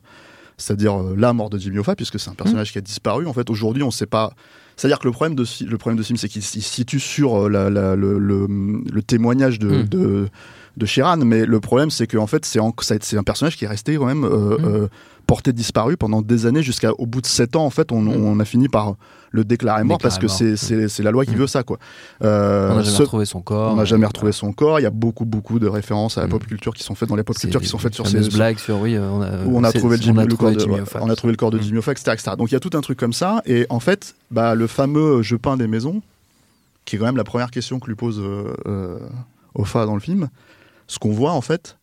[0.58, 3.26] c'est-à-dire euh, la mort de Jimmy Hoffa, puisque c'est un personnage qui a disparu.
[3.28, 4.34] En fait, aujourd'hui, on ne sait pas.
[4.82, 7.44] C'est-à-dire que le problème de le problème de ce film, c'est qu'il se situe sur
[7.46, 8.48] euh, la- la- le, le-
[8.92, 9.90] le témoignage de, Mm.
[9.90, 10.28] de
[10.78, 13.66] de Sheeran, mais le problème, c'est qu'en fait, c'est en- ça- c'est un personnage qui
[13.66, 14.66] est resté quand même euh, Mm.
[14.66, 14.88] euh,
[15.32, 17.64] porté disparu pendant des années, jusqu'au bout de sept ans.
[17.66, 18.10] En fait, on, Mm.
[18.26, 18.96] on a fini par
[19.32, 21.36] le déclarer mort parce que Déclarer c'est la loi qui Mm.
[21.38, 21.78] veut ça, quoi.
[22.22, 23.72] Euh, On n'a jamais ce- retrouvé son corps.
[23.72, 24.82] on n'a jamais retrouvé son corps.
[24.82, 26.32] Il y a beaucoup, beaucoup de références à la Mm.
[26.32, 28.58] pop culture qui sont faites dans les pop culture qui sont faites sur ces blagues
[28.60, 30.38] sur oui, euh, on a, où on a trouvé le, on Jimmy, a le trouvé
[30.52, 31.00] corps de, Jimmy ouais, Hoffa.
[31.02, 31.64] on a trouvé le corps de Mm.
[31.64, 32.32] Jimmy Hoffa, etc., etc.
[32.38, 33.42] Donc il y a tout un truc comme ça.
[33.46, 36.02] Et en fait, bah, le fameux je peins des maisons,
[36.84, 39.00] qui est quand même la première question que lui pose euh, euh,
[39.56, 40.28] Hoffa dans le film,
[40.88, 41.78] ce qu'on voit en fait,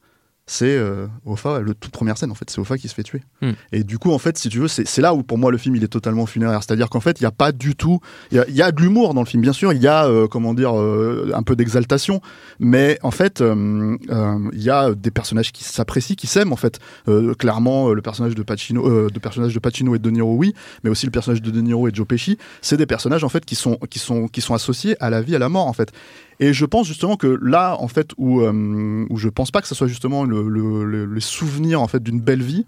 [0.49, 3.23] c'est euh, Hoffa, le toute première scène en fait, c'est Hoffa qui se fait tuer.
[3.43, 3.53] Hmm.
[3.71, 5.77] Et du coup, en fait, si tu veux, c'est là où pour moi le film
[5.77, 6.63] il est totalement funéraire.
[6.63, 8.01] C'est-à-dire qu'en fait, il n'y a pas du tout,
[8.33, 9.87] il y a, il y a de l'humour dans le film, bien sûr, il y
[9.87, 12.23] a euh, comment dire euh, un peu d'exaltation,
[12.59, 16.57] mais en fait, euh, euh, il y a des personnages qui s'apprécient, qui s'aiment en
[16.57, 16.79] fait.
[17.09, 20.35] Euh, clairement, le personnage de Pacino, euh, de personnage de Pacino et de De Niro,
[20.35, 23.23] oui, mais aussi le personnage de De Niro et de Joe Pesci, c'est des personnages
[23.23, 25.67] en fait qui sont qui sont qui sont associés à la vie, à la mort
[25.67, 25.93] en fait.
[26.41, 29.69] Et je pense justement que là, en fait, où euh, où je pense pas que
[29.69, 32.65] ce soit justement le, le, le- le souvenir en fait d'une belle vie,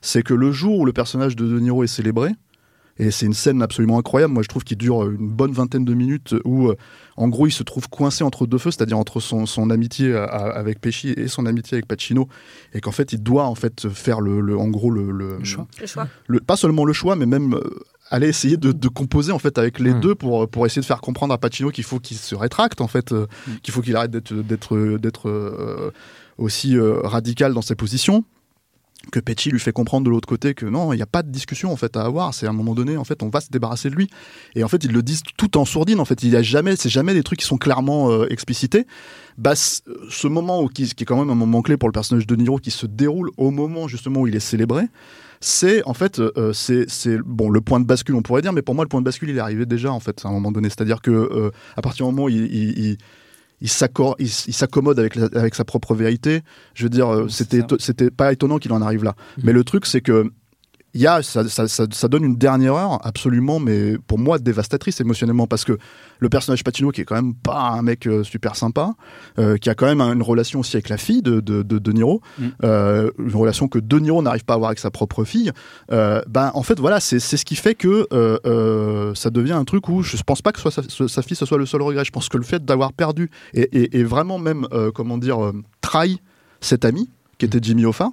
[0.00, 2.30] c'est que le jour où le personnage de De Niro est célébré.
[2.96, 4.32] Et c'est une scène absolument incroyable.
[4.34, 6.76] Moi, je trouve qu'il dure une bonne vingtaine de minutes où, euh,
[7.16, 10.22] en gros, il se trouve coincé entre deux feux, c'est-à-dire entre son, son amitié à-
[10.26, 12.28] à- avec Pesci et son amitié avec Pacino,
[12.72, 15.66] et qu'en fait, il doit en fait faire le, le- en gros le, le- choix.
[15.80, 16.06] Le choix.
[16.28, 17.62] le- pas seulement le choix, mais même euh,
[18.10, 20.00] aller essayer de, de composer en fait avec les Mm.
[20.00, 22.88] deux pour pour essayer de faire comprendre à Pacino qu'il faut qu'il se rétracte en
[22.88, 23.52] fait, euh, Mm.
[23.62, 25.90] qu'il faut qu'il arrête d'être d'être d'être euh,
[26.38, 28.24] aussi euh, radical dans ses positions.
[29.12, 31.30] Que Pesci lui fait comprendre de l'autre côté que non, il n'y a pas de
[31.30, 32.32] discussion en fait à avoir.
[32.32, 34.08] C'est à un moment donné, en fait, on va se débarrasser de lui.
[34.54, 36.00] Et en fait, ils le disent tout en sourdine.
[36.00, 38.86] En fait, il y a jamais, c'est jamais des trucs qui sont clairement euh, explicités.
[39.36, 42.26] Bah, ce moment où, qui, qui est quand même un moment clé pour le personnage
[42.26, 44.84] de Niro, qui se déroule au moment justement où il est célébré,
[45.46, 48.62] c'est en fait euh, c'est c'est bon le point de bascule on pourrait dire mais
[48.62, 50.50] pour moi le point de bascule il est arrivé déjà en fait à un moment
[50.50, 52.98] donné c'est-à-dire que euh, à partir du moment où il, il, il-
[53.60, 56.42] il s'accommode avec, avec sa propre vérité.
[56.74, 57.28] Je veux dire, euh,
[57.78, 59.14] c'était pas étonnant qu'il en arrive là.
[59.38, 59.44] Mhm.
[59.46, 60.30] Mais le truc, c'est que
[60.94, 64.38] il y a, ça, ça, ça- ça donne une dernière heure absolument, mais pour moi
[64.38, 65.76] dévastatrice émotionnellement, parce que
[66.20, 68.94] le personnage Pacino, qui est quand même pas un mec euh, super sympa,
[69.38, 71.92] euh, qui a quand même une relation aussi avec la fille de De, de, De
[71.92, 72.44] Niro, Mm.
[72.64, 75.50] euh, une relation que De Niro n'arrive pas à avoir avec sa propre fille,
[75.90, 78.06] ben en fait voilà, c'est ce qui fait que
[79.14, 81.66] ça devient un truc où je pense pas que soit sa, fille ce soit le
[81.66, 82.04] seul regret.
[82.04, 85.38] Je pense que le fait d'avoir perdu et, et- et vraiment même comment dire
[85.80, 86.20] trahi
[86.60, 88.10] cet ami qui était Jimmy Hoffa.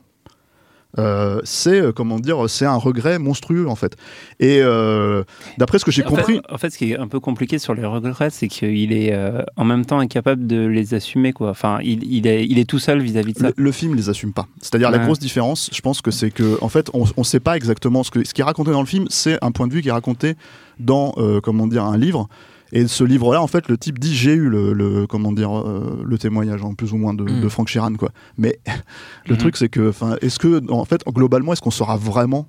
[0.99, 3.95] Euh, c'est euh, comment dire c'est un regret monstrueux en fait
[4.39, 5.23] et euh,
[5.57, 7.73] d'après ce que j'ai fait- compris En fait, ce qui est un peu compliqué sur
[7.73, 9.13] les regrets, c'est qu'il est
[9.55, 11.31] en même temps incapable de les assumer.
[11.33, 11.49] Quoi.
[11.51, 13.47] Enfin, il, il est, il est tout seul vis-à-vis de ça.
[13.47, 14.47] le, le film les assume pas.
[14.61, 17.55] C'est-à-dire la grosse différence, je pense que c'est que en fait on on sait pas
[17.55, 19.81] exactement ce que ce qui est raconté dans le film, c'est un point de vue
[19.81, 20.35] qui est raconté
[20.79, 22.27] dans comment dire un livre.
[22.73, 26.01] Et ce livre-là, en fait, le type dit j'ai eu le, le- comment dire euh,
[26.05, 27.41] le témoignage en plus ou moins de, Mm.
[27.41, 28.09] de Frank Sheeran quoi.
[28.37, 28.59] Mais
[29.27, 29.37] le Mhm.
[29.37, 32.47] truc c'est que enfin est-ce que en fait globalement est-ce qu'on saura vraiment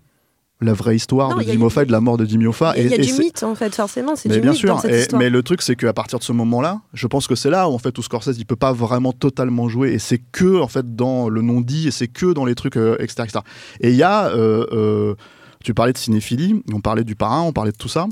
[0.60, 2.74] la vraie histoire Non, de Jimmy Hoffa et de la mort de Jimmy Hoffa?
[2.76, 4.78] Il y a du mythe en fait, forcément, c'est mais du bien mythe sûr, dans
[4.80, 5.20] cette et- histoire.
[5.20, 7.72] mais le truc c'est qu'à partir de ce moment-là, je pense que c'est là où
[7.72, 10.94] en fait où Scorsese il peut pas vraiment totalement jouer et c'est que en fait
[10.94, 13.40] dans le non dit et c'est que dans les trucs euh, etc., etc.
[13.80, 15.14] Et il y a, euh, euh,
[15.64, 18.06] tu parlais de cinéphilie, on parlait du parrain, on parlait de tout ça.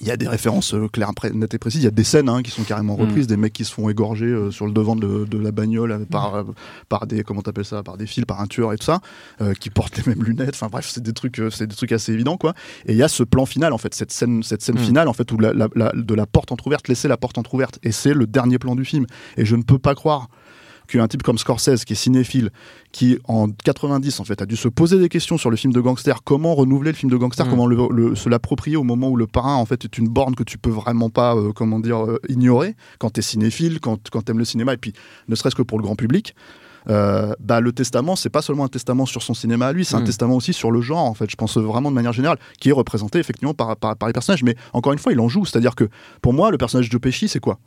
[0.00, 1.80] Il y a des références euh, claires, nettes et précises.
[1.80, 3.00] Il y a des scènes hein, qui sont carrément Mm.
[3.02, 5.92] reprises, des mecs qui se font égorger euh, sur le devant de, de la bagnole
[5.92, 6.42] euh, par, euh,
[6.88, 9.00] par des comment t'appelles ça, par des fils, par un tueur et tout ça,
[9.60, 10.54] qui portent les mêmes lunettes.
[10.54, 12.54] Enfin bref, c'est des trucs, c'est des trucs assez évidents quoi.
[12.86, 14.84] Et il y a ce plan final en fait, cette scène, cette scène Mm.
[14.84, 17.78] finale en fait où la, la- la- de la porte entrouverte, laisser la porte entrouverte.
[17.84, 19.06] Et c'est le dernier plan du film.
[19.36, 20.28] Et je ne peux pas croire
[20.88, 22.50] qu'un type comme Scorsese, qui est cinéphile,
[22.92, 25.80] qui en 90 en fait a dû se poser des questions sur le film de
[25.80, 27.50] gangster, comment renouveler le film de gangster, Mm.
[27.50, 30.34] comment le, le- se l'approprier au moment où le parrain en fait est une borne
[30.34, 32.74] que tu peux vraiment pas, euh, comment dire, euh, ignorer?
[32.98, 34.92] Quand t'es cinéphile, quand, quand t'aimes le cinéma et puis
[35.28, 36.34] ne serait-ce que pour le grand public.
[36.90, 39.94] Euh, bah, le testament, c'est pas seulement un testament sur son cinéma à lui, c'est
[39.94, 40.04] un Mm.
[40.04, 41.30] testament aussi sur le genre, en fait.
[41.30, 44.42] Je pense vraiment de manière générale, qui est représenté effectivement par, par, par les personnages.
[44.42, 45.46] Mais encore une fois, il en joue.
[45.46, 45.88] C'est-à-dire que
[46.20, 47.58] pour moi, le personnage de Pesci, c'est quoi?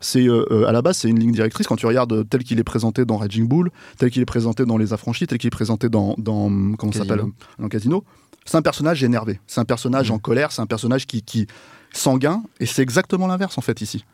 [0.00, 2.44] C'est euh, euh, à la base c'est une ligne directrice quand tu regardes euh, tel
[2.44, 5.48] qu'il est présenté dans Raging Bull, tel qu'il est présenté dans Les Affranchis, tel qu'il
[5.48, 7.22] est présenté dans, dans comment s'appelle
[7.58, 8.04] dans Casino.
[8.46, 10.14] C'est un personnage énervé, c'est un personnage Mm.
[10.14, 11.46] en colère, c'est un personnage qui, qui
[11.92, 14.04] sanguin et c'est exactement l'inverse en fait ici.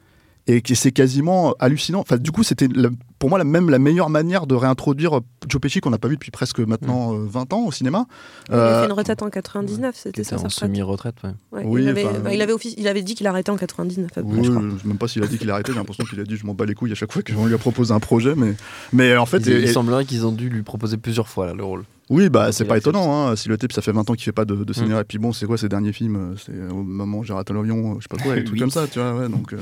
[0.47, 2.01] Et c'est quasiment hallucinant.
[2.01, 2.89] Enfin, du coup, c'était la-
[3.21, 6.09] pour moi la même la meilleure manière de réintroduire euh, Joe Pesci qu'on n'a pas
[6.09, 8.07] vu depuis presque maintenant euh, 20 ans au cinéma.
[8.49, 10.69] Il a Euh, fait une retraite en 99, Qui c'était était ça en sa retraite.
[10.71, 11.31] semi-retraite, ouais.
[11.53, 13.57] Ouais, Oui, il, avait, enfin, bah, il, avait offici- il avait dit qu'il arrêtait en
[13.57, 14.07] 99.
[14.11, 14.63] après, Oui, je crois.
[14.85, 16.65] même pas s'il a dit qu'il arrêtait, j'ai l'impression qu'il a dit je m'en bats
[16.65, 18.55] les couilles à chaque fois qu'on lui a proposé un projet, mais,
[18.93, 21.53] mais en fait, il, et- il semblerait qu'ils ont dû lui proposer plusieurs fois là,
[21.55, 21.85] le rôle.
[22.09, 24.33] oui, bah c'est pas étonnant, hein, si le type ça fait 20 ans qu'il fait
[24.33, 25.01] pas de, de cinéma, Mm.
[25.03, 27.35] et puis bon, c'est quoi ses derniers films euh, C'est euh, au moment où j'ai
[27.35, 29.53] raté l'avion, euh, je sais pas quoi, des trucs comme ça, tu vois, ouais, donc.
[29.53, 29.59] euh,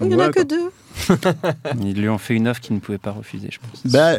[0.00, 0.70] il n'y en a que deux.
[1.80, 3.92] Ils lui ont fait une offre qu'il ne pouvait pas refuser, je pense.
[3.92, 4.12] Bah,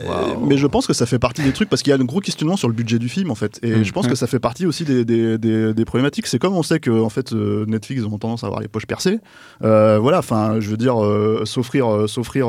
[0.46, 2.20] mais je pense que ça fait partie des trucs parce qu'il y a un gros
[2.20, 3.84] questionnement sur le budget du film en fait et Mm.
[3.84, 6.64] je pense que ça fait partie aussi des, des, des, des problématiques c'est comme on
[6.64, 9.20] sait que en fait euh, Netflix ont tendance à avoir les poches percées
[9.64, 12.48] Euh, voilà enfin je veux dire euh, s'offrir euh, s'offrir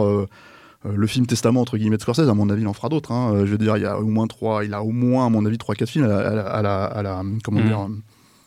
[0.85, 3.43] le film testament entre guillemets de Scorsese à mon avis il en fera d'autres hein.
[3.45, 5.45] Je veux dire il y a au moins trois il a au moins à mon
[5.45, 7.67] avis trois quatre films à la, à la, à la- à la- comment Mm.
[7.69, 7.89] dire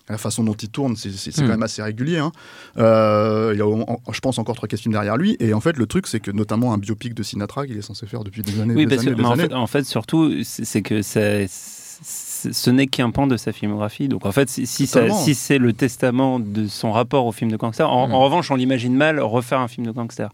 [0.09, 1.45] la façon dont il tourne, c'est c'est- c'est Mm.
[1.45, 2.17] quand même assez régulier.
[2.17, 2.31] hein.
[2.77, 5.37] Euh, il y a, je pense, encore trois films derrière lui.
[5.39, 8.05] Et en fait, le truc, c'est que notamment un biopic de Sinatra qu'il est censé
[8.07, 9.43] faire depuis des années, Oui, des parce que des en, années.
[9.43, 14.09] fait, en fait, surtout, c'est que ça- ce n'est qu'un pan de sa filmographie.
[14.09, 18.09] Donc en fait, si, c'est le testament de son rapport au film de gangster, en,
[18.09, 18.13] Mm.
[18.13, 20.29] en revanche, on l'imagine mal refaire un film de gangster.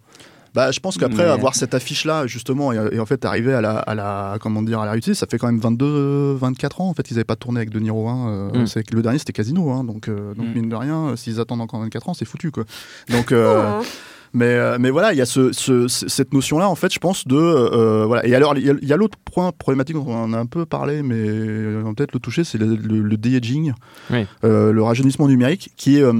[0.55, 3.61] Bah, je pense qu'après Mais- avoir cette affiche-là, justement, et, et en fait arriver à
[3.61, 6.89] la, à la, comment dire, à la réussite, ça fait quand même 22, 24 ans.
[6.89, 8.07] En fait, ils n'avaient pas tourné avec De Niro.
[8.07, 8.67] Hein, euh, Mm.
[8.67, 9.69] c'est le dernier, c'était Casino.
[9.71, 10.53] Hein, donc, euh, donc Mm.
[10.53, 12.63] mine de rien, euh, s'ils attendent encore 24 ans, c'est foutu, quoi.
[13.09, 13.83] Donc, euh, Oh,
[14.33, 17.27] mais, mais voilà, il y a ce, ce- ce- cette notion-là, en fait, je pense,
[17.27, 17.35] de.
[17.35, 18.25] euh, voilà.
[18.27, 21.81] Et alors, il y a, l'autre point problématique dont on a un peu parlé, mais
[21.83, 23.73] on va peut-être le toucher, c'est le, le, le de-aging,
[24.11, 24.25] Oui.
[24.43, 26.13] euh, le rajeunissement numérique, qui, euh,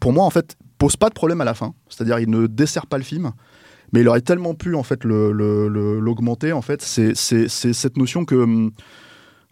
[0.00, 1.72] pour moi, en fait, pose pas de problème à la fin.
[1.88, 3.32] C'est-à-dire, il ne dessert pas le film.
[3.94, 6.82] Mais il aurait tellement pu en fait le- le- le- l'augmenter en fait.
[6.82, 8.70] C'est cette notion que hum,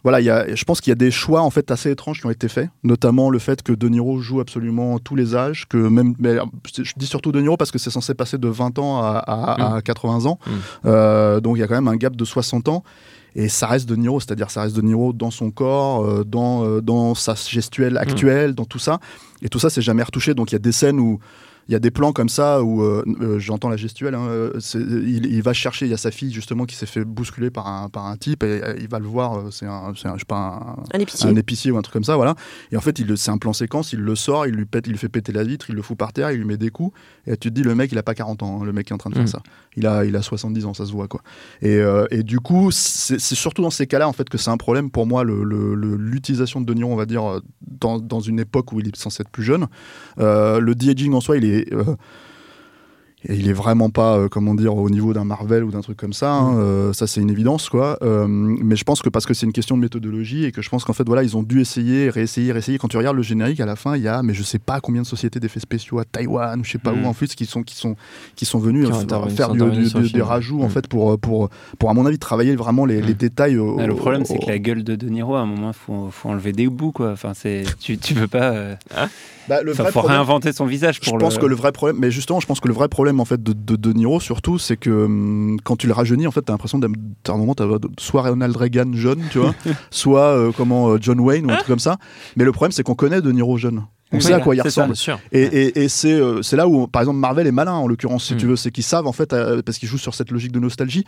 [0.03, 2.19] voilà, il y a, je pense qu'il y a des choix en fait assez étranges
[2.19, 5.65] qui ont été faits, notamment le fait que De Niro joue absolument tous les âges,
[5.69, 6.35] que même, mais
[6.77, 9.75] je dis surtout De Niro parce que c'est censé passer de 20 ans à, à-
[9.77, 10.51] à 80 ans, Mm.
[10.87, 12.83] Euh, donc il y a quand même un gap de 60 ans.
[13.35, 16.65] Et ça reste De Niro, c'est-à-dire ça reste De Niro dans son corps, euh, dans,
[16.65, 18.99] euh, dans sa gestuelle actuelle, dans tout ça.
[19.41, 20.33] Et tout ça, c'est jamais retouché.
[20.35, 21.19] Donc il y a des scènes où
[21.67, 24.15] il y a des plans comme ça où euh, euh, j'entends la gestuelle.
[24.15, 27.05] hein, euh, il, il va chercher, il y a sa fille justement qui s'est fait
[27.05, 29.51] bousculer par un, par un type et il va le voir.
[29.51, 31.29] c'est un, un- je sais pas, un, Un épicier.
[31.29, 32.35] un épicier ou un truc comme ça, voilà.
[32.71, 34.97] Et en fait, c'est un plan séquence, il le sort, il lui pète, il lui
[34.97, 36.93] fait péter la vitre, il le fout par terre, il lui met des coups.
[37.27, 38.93] Et tu te dis, le mec, il a pas 40 ans, hein, le mec qui
[38.93, 39.27] est en train de faire Mm.
[39.27, 39.41] ça.
[39.75, 41.21] Il a, il a 70 ans, ça se voit, quoi.
[41.61, 44.57] Et, euh, et du coup, c'est surtout dans ces cas-là, en fait, que c'est un
[44.57, 48.19] problème pour moi, le- le- le- l'utilisation de De Niro, on va dire, dans, dans
[48.19, 49.67] une époque où il est censé être plus jeune.
[50.19, 51.52] Euh, le de-aging en soi, il est.
[51.53, 51.95] euh,
[53.27, 55.97] et il est vraiment pas, euh, comment dire, au niveau d'un Marvel ou d'un truc
[55.97, 56.33] comme ça.
[56.33, 57.97] hein, euh, ça, c'est une évidence, quoi.
[58.01, 60.69] Euh, mais je pense que parce que c'est une question de méthodologie et que je
[60.69, 62.77] pense qu'en fait, voilà, ils ont dû essayer, réessayer, réessayer.
[62.77, 64.79] Quand tu regardes le générique, à la fin, il y a, mais je sais pas
[64.81, 67.03] combien de sociétés d'effets spéciaux à Taïwan ou je sais pas Mm.
[67.05, 67.95] où en plus qui sont qui sont
[68.35, 69.61] qui sont venus Qui ont euh, intervenu- faire du-
[69.93, 70.71] du- des rajouts en Mm.
[70.71, 73.17] fait pour pour pour à mon avis travailler vraiment les, les Mm.
[73.17, 73.57] détails.
[73.57, 75.69] au- Ah, le problème, au- c'est que la gueule de De Niro, à un moment,
[75.69, 77.11] il faut, faut enlever des bouts, quoi.
[77.11, 78.51] Enfin, c'est, tu, tu peux pas.
[78.51, 78.75] euh,
[79.49, 81.41] Bah, le vrai faut problème- réinventer son visage Je pour pense le.
[81.41, 83.53] que le vrai problème, mais justement, je pense que le vrai problème en fait de
[83.53, 86.79] De, de Niro surtout, c'est que hum, quand tu le rajeunis, en fait, t'as l'impression
[86.79, 86.93] d'être
[87.27, 87.65] à un moment, t'as
[87.99, 89.53] soit Ronald Reagan jeune, tu vois,
[89.91, 91.97] soit euh, comment euh, John Wayne ou un truc comme ça.
[92.35, 93.83] Mais le problème, c'est qu'on connaît De Niro jeune.
[94.15, 94.85] On sait à quoi il ça.
[94.85, 94.93] ressemble.
[95.31, 98.25] Et, et- et c'est euh, c'est là où, par exemple, Marvel est malin, en l'occurrence,
[98.25, 98.37] si Mm.
[98.37, 100.59] tu veux, c'est qu'ils savent, en fait, euh, parce qu'ils jouent sur cette logique de
[100.59, 101.03] nostalgie,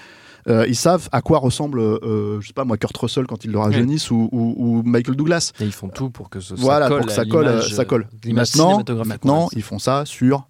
[0.48, 3.60] euh, ils savent à quoi ressemble, je sais pas moi, Kurt Russell quand ils le
[3.60, 5.52] rajeunissent ou, ou- ou Michael Douglas.
[5.60, 7.86] Et ils font tout pour que ce, Voilà, ça colle pour que ça colle, ça
[7.86, 8.08] colle.
[8.34, 10.48] Maintenant, maintenant ils font ça sur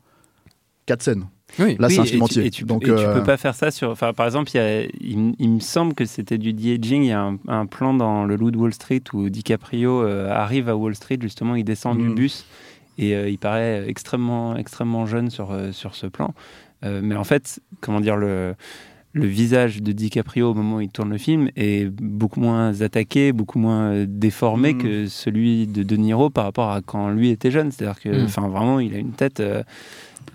[0.86, 1.26] quatre scènes.
[1.60, 1.76] Oui.
[1.80, 2.46] Là, Oui, c'est un et film tu-.
[2.46, 3.89] Et tu, Donc, et tu euh, peux pas faire ça sur.
[3.89, 7.04] Enfin, par exemple, il, y a- il, m- il me semble que c'était du de-aging.
[7.04, 10.30] Il y a un, un plan dans Le Loup de Wall Street où DiCaprio euh,
[10.32, 12.15] arrive à Wall Street, justement, il descend du Mm.
[12.15, 12.46] bus
[12.98, 16.34] et euh, il paraît extrêmement, extrêmement jeune sur, euh, sur ce plan.
[16.84, 18.54] Euh, mais en fait, comment dire, le,
[19.15, 23.32] le visage de DiCaprio au moment où il tourne le film est beaucoup moins attaqué,
[23.32, 24.78] beaucoup moins euh, déformé Mm.
[24.78, 27.71] que celui de De Niro par rapport à quand lui était jeune.
[27.71, 28.25] C'est-à-dire que, Mm.
[28.25, 29.39] enfin, vraiment, il a une tête.
[29.39, 29.63] euh,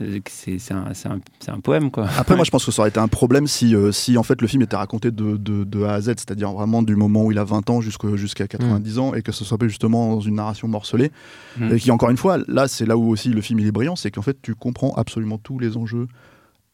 [0.00, 2.08] euh, c'est un, poème, quoi.
[2.16, 4.40] Après, moi, je pense que ça aurait été un problème si, euh, si en fait,
[4.40, 7.32] le film était raconté de, de, de A à Z, c'est-à-dire vraiment du moment où
[7.32, 10.36] il a 20 ans jusqu'à 90 ans, et que ce soit pas justement dans une
[10.36, 11.10] narration morcelée.
[11.58, 11.74] Mm.
[11.74, 13.96] Et qui, encore une fois, là, c'est là où aussi le film il est brillant,
[13.96, 16.06] c'est qu'en fait, tu comprends absolument tous les enjeux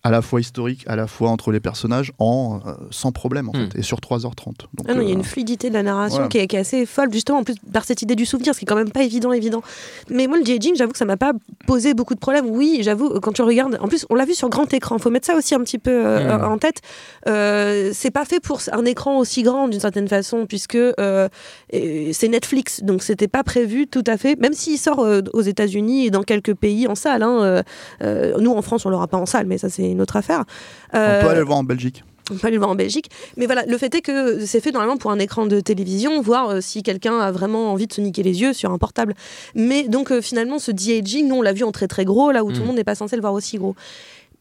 [0.02, 3.52] à la fois historique, à la fois entre les personnages, en euh, sans problème en
[3.56, 3.70] Hmm.
[3.72, 4.44] fait, et sur 3h30.
[4.74, 6.28] Donc, Ah non, il y a euh, une fluidité de la narration voilà.
[6.28, 8.61] qui, est, qui est assez folle, justement, en plus par cette idée du souvenir, ce
[8.61, 9.62] qui est quand même pas évident, évident.
[10.09, 11.32] Mais moi, le de-aging, j'avoue que ça m'a pas
[11.66, 12.46] posé beaucoup de problèmes.
[12.48, 15.26] Oui, j'avoue, quand tu regardes, en plus, on l'a vu sur grand écran, faut mettre
[15.26, 16.44] ça aussi un petit peu euh, Mm.
[16.44, 16.82] en tête.
[17.26, 21.28] Euh, c'est pas fait pour un écran aussi grand, d'une certaine façon, puisque euh,
[21.72, 26.06] c'est Netflix, donc c'était pas prévu tout à fait, même s'il sort euh, aux États-Unis
[26.06, 27.22] et dans quelques pays en salle.
[27.24, 27.62] hein, euh,
[28.02, 30.44] euh, nous, en France, on l'aura pas en salle, mais ça, c'est une autre affaire.
[30.92, 32.04] on Euh, peut aller le voir en Belgique.
[32.30, 33.11] on peut aller le voir en Belgique.
[33.37, 36.48] Mais voilà, le fait est que c'est fait normalement pour un écran de télévision, voir
[36.50, 39.14] euh, si quelqu'un a vraiment envie de se niquer les yeux sur un portable.
[39.54, 42.44] Mais donc euh, finalement, ce de-aging, nous on l'a vu en très très gros, là
[42.44, 42.66] où tout le Mm.
[42.66, 43.74] monde n'est pas censé le voir aussi gros.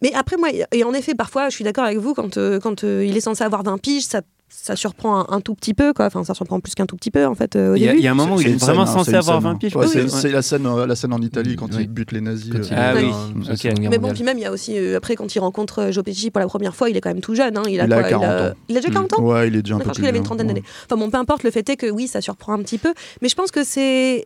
[0.02, 2.84] Mais après, moi, et en effet, parfois, je suis d'accord avec vous, quand, euh, quand
[2.84, 5.92] euh, il est censé avoir 20 piges, ça, ça surprend un, un tout petit peu,
[5.94, 6.06] quoi.
[6.06, 7.88] Enfin, ça surprend plus qu'un tout petit peu, en fait, euh, au Il y, a,
[7.90, 8.00] début.
[8.00, 9.52] il y a un moment où il est vraiment scène, censé avoir scène.
[9.52, 9.76] 20 piges.
[9.76, 9.92] Ouais, quoi.
[9.94, 11.82] c'est Oui, c'est la scène, euh, la scène en Italie quand Oui.
[11.82, 12.54] il bute les nazis.
[12.54, 13.02] Euh, il Ah oui.
[13.04, 13.58] dans la Ok.
[13.58, 15.80] Seconde Guerre Mais bon, puis même, il y a aussi, euh, après, quand il rencontre
[15.80, 17.58] euh, Joe Pesci pour la première fois, il est quand même tout jeune.
[17.58, 17.64] Hein.
[17.68, 18.54] Il, a Il a quoi 40 il, a, ans.
[18.70, 20.02] il a déjà 40 ans Ouais, il est déjà un peu D'accord, je plus crois
[20.02, 20.54] qu'il avait une trentaine ouais.
[20.54, 20.66] d'années.
[20.86, 22.94] Enfin bon, peu importe, le fait est que oui, ça surprend un petit peu.
[23.22, 24.24] Mais je pense que c'est.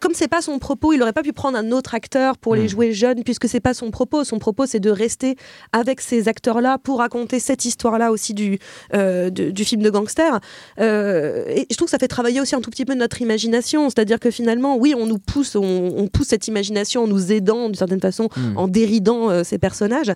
[0.00, 2.64] Comme c'est pas son propos, il aurait pas pu prendre un autre acteur pour les
[2.64, 2.68] Mm.
[2.68, 4.24] jouer jeunes, puisque c'est pas son propos.
[4.24, 5.36] Son propos, c'est de rester
[5.72, 8.58] avec ces acteurs-là pour raconter cette histoire-là aussi du,
[8.94, 10.40] euh, de- du film de gangster.
[10.80, 13.88] Euh, et je trouve que ça fait travailler aussi un tout petit peu notre imagination.
[13.88, 15.62] C'est-à-dire que finalement, oui, on nous pousse, on,
[15.96, 18.56] on pousse cette imagination en nous aidant d'une certaine façon, Mm.
[18.58, 20.12] en déridant euh, ces personnages.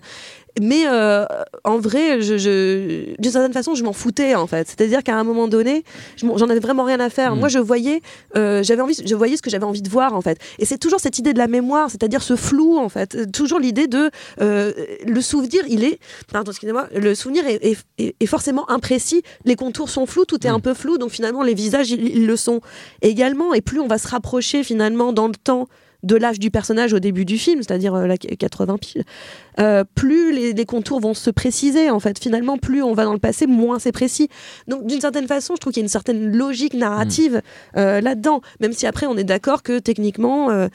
[0.61, 0.85] Mais
[1.63, 4.67] en vrai, je, je- d'une certaine façon, je m'en foutais en fait.
[4.67, 5.83] C'est-à-dire qu'à un moment donné,
[6.17, 7.35] j'en avais vraiment rien à faire.
[7.35, 7.39] Mm.
[7.39, 8.01] Moi, je voyais,
[8.35, 10.37] j'avais envie, je voyais ce que j'avais envie de voir en fait.
[10.59, 13.15] Et c'est toujours cette idée de la mémoire, c'est-à-dire ce flou en fait.
[13.15, 14.09] Euh, Toujours l'idée de
[14.41, 14.73] euh,
[15.07, 15.99] le souvenir, il est,
[16.31, 19.21] pardon, excusez-moi, le souvenir est, est- forcément imprécis.
[19.45, 20.55] Les contours sont flous, tout est Mm.
[20.55, 20.97] un peu flou.
[20.97, 22.59] Donc finalement, les visages, ils, ils le sont
[23.01, 23.53] également.
[23.53, 25.67] Et plus on va se rapprocher finalement dans le temps
[26.03, 29.03] de l'âge du personnage au début du film, c'est-à-dire euh, la 80 piles,
[29.59, 31.89] euh, plus les, les contours vont se préciser.
[31.89, 34.29] En fait, finalement, plus on va dans le passé, moins c'est précis.
[34.67, 37.41] Donc, d'une certaine façon, je trouve qu'il y a une certaine logique narrative
[37.77, 38.41] euh, là-dedans.
[38.59, 40.67] Même si après, on est d'accord que techniquement.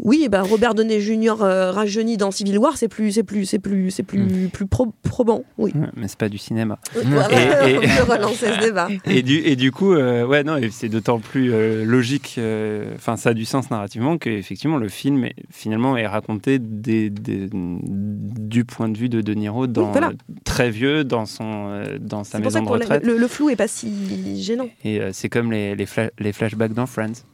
[0.00, 1.34] Oui, ben Robert Downey Jr.
[1.42, 4.92] euh, rajeuni dans Civil War, c'est plus, c'est plus, c'est plus, c'est plus, plus pro-
[5.02, 5.42] probant.
[5.58, 5.72] Oui.
[5.96, 6.78] Mais c'est pas du cinéma.
[7.04, 8.88] Voilà, Et- et- on peut relancer ce débat.
[9.06, 13.16] Et du, et du coup, euh, ouais, non, c'est d'autant plus euh, logique, euh, enfin,
[13.16, 18.64] ça a du sens narrativement qu'effectivement, le film, est- finalement, est raconté des, des- du
[18.64, 20.12] point de vue de De Niro, dans, Oui, voilà.
[20.44, 23.04] très vieux, dans, son, dans sa C'est pour ça maison que de retraite.
[23.04, 24.68] le, le flou est pas si gênant.
[24.84, 27.24] Et c'est comme les, les, fla- les flashbacks dans Friends.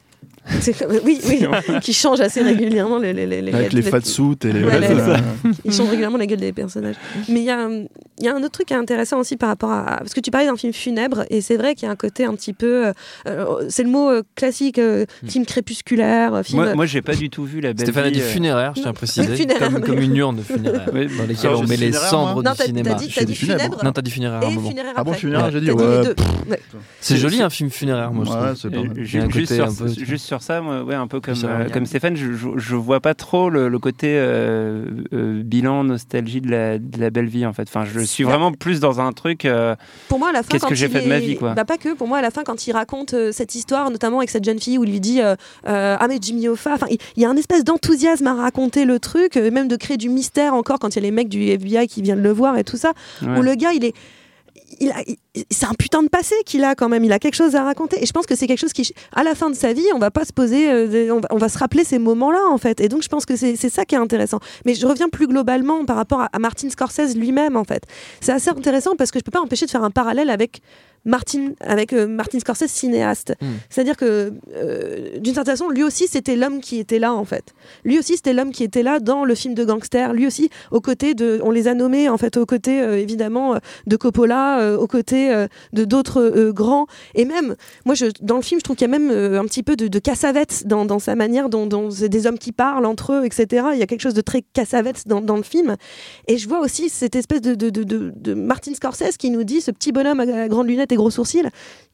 [1.05, 1.47] Oui, oui,
[1.83, 4.63] qui change assez régulièrement les, les, les, les- Avec les fat suits et les.
[4.65, 5.17] Ouais, les- euh,
[5.65, 6.97] Ils changent régulièrement la gueule des personnages.
[7.29, 7.85] Mais il y, a un-
[8.19, 9.99] il y a un autre truc qui est intéressant aussi par rapport à.
[9.99, 12.25] Parce que tu parlais d'un film funèbre, et c'est vrai qu'il y a un côté
[12.25, 12.87] un petit peu.
[12.87, 12.93] euh,
[13.27, 16.63] euh, c'est le mot euh, classique, euh, film crépusculaire, film.
[16.63, 18.91] Moi, moi j'ai pas du tout vu la belle Stéphane a dit funéraire, je tiens
[18.91, 19.35] à préciser.
[19.37, 22.43] Funéraire, comme, une urne funéraire Oui, dans lesquelles on met les cendres moi.
[22.43, 22.91] non, du t'as cinéma.
[22.91, 23.35] t'as dit, funèbre.
[23.35, 24.69] funèbre Non, t'as dit funéraire et moment.
[24.69, 25.71] funéraire Ah bon, funéraire, j'ai dit.
[27.01, 28.95] C'est joli un film funéraire, moi je Ouais, trouve.
[29.29, 29.53] juste,
[30.15, 33.01] juste sur ça, moi, ouais, un peu comme, euh, comme Stéphane, je, je, je vois
[33.01, 37.45] pas trop le, le côté euh, euh, bilan, nostalgie de la, de la belle vie
[37.47, 37.63] en fait.
[37.69, 39.45] Enfin, je suis vraiment plus dans un truc.
[39.45, 39.75] euh,
[40.09, 41.55] Pour moi, à la fin, Qu'est-ce quand que j'ai il fait de ma vie, quoi
[41.55, 41.95] Bah, pas que.
[41.95, 44.59] Pour moi, à la fin, quand il raconte euh, cette histoire, notamment avec cette jeune
[44.61, 45.35] fille où il lui dit euh,
[45.67, 46.75] euh, Ah, mais Jimmy Hoffa.
[46.75, 49.77] Enfin, il il y a un espèce d'enthousiasme à raconter le truc, euh, même de
[49.77, 52.31] créer du mystère encore quand il y a les mecs du FBI qui viennent le
[52.33, 52.93] voir et tout ça.
[53.23, 53.39] ouais.
[53.39, 53.95] Où le gars, il est.
[55.51, 57.05] C'est un putain de passé qu'il a quand même.
[57.05, 58.03] Il a quelque chose à raconter.
[58.03, 59.99] Et je pense que c'est quelque chose qui, à la fin de sa vie, on
[59.99, 62.81] va pas se poser, euh, on, va, se rappeler ces moments-là en fait.
[62.81, 64.39] Et donc je pense que c'est c'est ça qui est intéressant.
[64.65, 67.85] Mais je reviens plus globalement par rapport à, à Martin Scorsese lui-même en fait.
[68.21, 70.61] C'est assez intéressant parce que je peux pas empêcher de faire un parallèle avec
[71.05, 73.35] Martin, avec euh, Martin Scorsese cinéaste.
[73.41, 73.47] Mm.
[73.71, 77.55] C'est-à-dire que euh, d'une certaine façon, lui aussi c'était l'homme qui était là en fait.
[77.85, 80.13] Lui aussi c'était l'homme qui était là dans le film de gangster.
[80.13, 83.57] Lui aussi aux côtés de, on les a nommés en fait aux côtés euh, évidemment
[83.87, 85.33] de Coppola, aux côtés
[85.73, 86.87] de d'autres grands.
[87.15, 89.63] Et même, moi, je, dans le film, je trouve qu'il y a même un petit
[89.63, 92.87] peu de, de Cassavetes dans, dans sa manière dont, dont c'est des hommes qui parlent
[92.87, 93.67] entre eux, etc.
[93.73, 95.77] Il y a quelque chose de très Cassavetes dans, dans le film.
[96.29, 99.45] Et je vois aussi cette espèce de, de, de, de- de Martin Scorsese qui nous
[99.45, 101.43] dit, ce petit bonhomme à, à grandes lunettes et gros sourcils,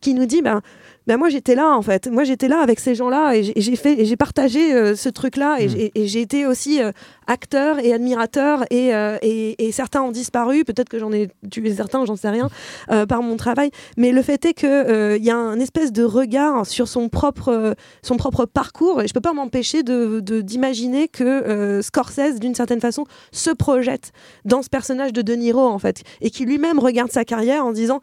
[0.00, 0.60] qui nous dit, ben,
[1.06, 4.04] ben moi j'étais là en fait, moi j'étais là avec ces gens-là et j'ai- fait
[4.04, 5.70] j'ai partagé euh, ce truc-là et Mm.
[5.70, 6.92] j'ai- et j'ai été aussi euh,
[7.26, 11.74] acteur et admirateur et, euh, et, et certains ont disparu, peut-être que j'en ai tué
[11.74, 12.48] certains, j'en sais rien,
[13.08, 13.70] par mon travail.
[13.96, 17.74] Mais le fait est que il y a un espèce de regard sur son propre
[18.02, 23.04] son propre parcours et je peux pas m'empêcher de d'imaginer que Scorsese d'une certaine façon
[23.32, 24.12] se projette
[24.44, 27.72] dans ce personnage de De Niro en fait et qui lui-même regarde sa carrière en
[27.72, 28.00] disant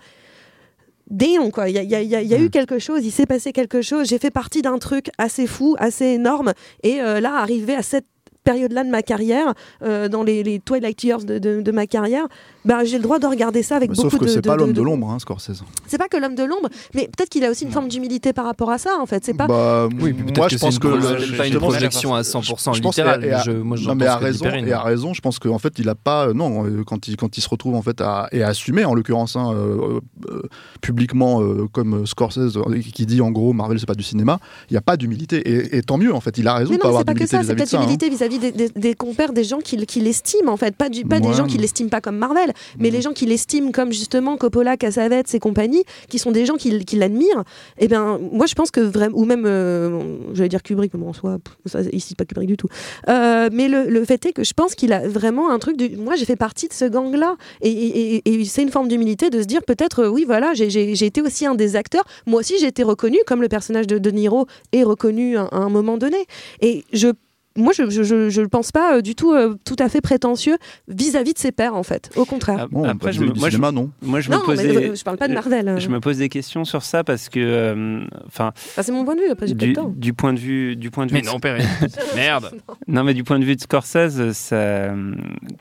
[1.10, 1.70] Damn, quoi.
[1.70, 2.50] Il y a, y a- il y a- il y a eu Mm.
[2.50, 4.08] quelque chose, il s'est passé quelque chose.
[4.10, 6.54] J'ai fait partie d'un truc assez fou, assez énorme.
[6.84, 8.06] Et euh, là, arrivé à cette
[8.48, 12.26] période-là de ma carrière, euh, dans les, les Twilight Years de, de- de ma carrière,
[12.66, 14.30] bah, j'ai le droit de regarder ça avec Bah, beaucoup Sauf que de.
[14.30, 15.64] c'est pas de- l'homme de- de l'ombre, hein, Scorsese.
[15.88, 18.46] C'est pas que l'homme de l'ombre, mais peut-être qu'il a aussi une forme d'humilité par
[18.46, 19.24] rapport à ça, en fait.
[19.26, 19.48] C'est pas.
[19.48, 22.74] Bah, Oui, moi que je c'est pense une que le- pas une projection à 100%
[22.74, 23.26] je pense littérale.
[23.26, 24.68] et à- Je- moi, non, mais à raison, Perrine.
[24.68, 26.34] et à raison, je pense qu'en fait, il a pas.
[26.34, 28.94] Non, euh, quand il, quand il se retrouve en fait à, et à assumer, en
[28.94, 30.42] l'occurrence, hein, euh, euh,
[30.82, 34.40] publiquement, euh, comme Scorsese, euh, qui dit en gros Marvel, c'est pas du cinéma,
[34.70, 35.38] il n'y a pas d'humilité.
[35.38, 37.06] Et, et tant mieux, en fait, il a raison Mais de pas non, avoir c'est
[37.06, 37.78] pas que d'humilité ça, c'est vis-à-vis de peut-être ça.
[37.78, 37.82] hein.
[37.82, 41.06] l'humilité vis-à-vis des, des- des compères, des gens qui, qui l'estiment en fait, pas, du,
[41.06, 42.94] pas des gens qui l'estiment pas comme Marvel, mais Mm.
[42.94, 46.84] les gens qui l'estiment comme justement Coppola, Cassavetes et compagnie, qui sont des gens qui,
[46.86, 47.44] qui l'admirent.
[47.80, 50.00] Et bien, moi je pense que vraiment, ou même, euh,
[50.34, 52.68] j'allais dire Kubrick, mais bon, en soi, ça, ici pas Kubrick du tout.
[53.10, 55.78] Euh, mais le, le fait est que je pense qu'il a vraiment un truc.
[55.78, 58.88] Du, moi, j'ai fait partie de ce gang-là, et, et- et- et c'est une forme
[58.88, 62.04] d'humilité de se dire peut-être, euh, oui, voilà, j'ai été aussi un des acteurs.
[62.26, 65.58] Moi aussi, j'ai été reconnu comme le personnage de De Niro est reconnu à, à
[65.58, 66.18] un moment donné.
[66.62, 67.10] Et je
[67.58, 70.02] moi, je je, je, je le pense pas euh, du tout euh, tout à fait
[70.02, 72.10] prétentieux vis-à-vis de ses pairs, en fait.
[72.16, 72.58] Au contraire.
[72.62, 73.92] Ah, Bon, Après, je me, moi, je, non.
[74.02, 75.76] moi, je non, me euh, je parle pas de Marvel.
[75.80, 79.22] je me pose des questions sur ça parce que, euh, enfin, c'est mon point de
[79.22, 79.30] vue.
[79.30, 79.94] Après, j'ai pas du, le temps.
[79.96, 81.68] du point de vue, du point de vue, Mais non, Perrine.
[82.16, 82.52] Merde.
[82.88, 84.94] Non, mais du point de vue de Scorsese, ça,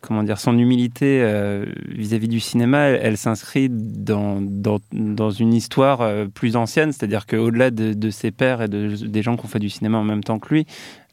[0.01, 5.53] comment dire, son humilité euh, vis-à-vis du cinéma, elle, elle s'inscrit dans, dans, dans une
[5.53, 9.45] histoire euh, plus ancienne, c'est-à-dire qu'au-delà de, de ses pairs et de, des gens qui
[9.45, 10.67] ont fait du cinéma en même temps que lui,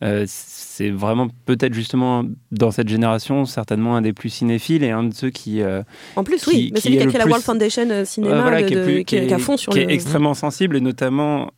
[0.03, 5.03] euh, c'est vraiment peut-être justement dans cette génération certainement un des plus cinéphiles et un
[5.05, 5.81] de ceux qui euh,
[6.15, 6.69] En plus, qui- oui.
[6.73, 8.61] Mais qui c'est lui est qui a le créé la World Foundation euh, Cinéma, voilà,
[8.63, 9.91] de- qui est, plus- qui, est- qui est à fond sur qui est le.
[9.91, 11.51] extrêmement sensible et notamment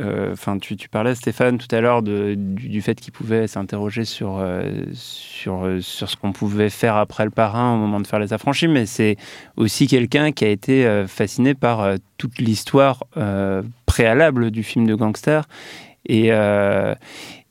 [0.00, 4.04] euh, enfin tu, tu parlais Stéphane tout à l'heure du, du fait qu'il pouvait s'interroger
[4.04, 4.62] sur euh,
[4.92, 8.32] sur euh, sur ce qu'on pouvait faire après le parrain au moment de faire les
[8.32, 9.16] affranchis mais c'est
[9.56, 13.04] aussi quelqu'un qui a été fasciné par toute l'histoire
[13.86, 15.44] préalable du film de gangster
[16.06, 16.94] et euh,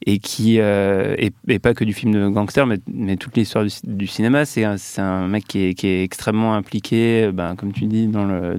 [0.05, 3.65] et qui euh, et, et pas que du film de gangster mais, mais toute l'histoire
[3.65, 7.85] du, du cinéma c'est un, mec qui est, qui est extrêmement impliqué ben, comme tu
[7.85, 8.57] dis dans le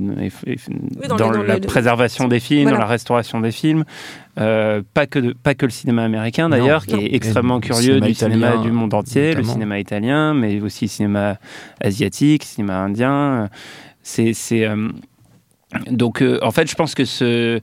[1.09, 2.77] dans, dans le- dans la le- préservation des films Voilà.
[2.77, 3.85] dans la restauration des films
[4.39, 7.01] euh, pas que de, pas que le cinéma américain d'ailleurs qui Non.
[7.01, 10.35] est extrêmement Et le curieux cinéma du cinéma italien, du monde entier le cinéma italien
[10.35, 11.39] mais aussi le cinéma
[11.83, 13.49] asiatique cinéma indien
[14.03, 14.89] c'est c'est euh,
[15.91, 17.61] donc euh, en fait je pense que ce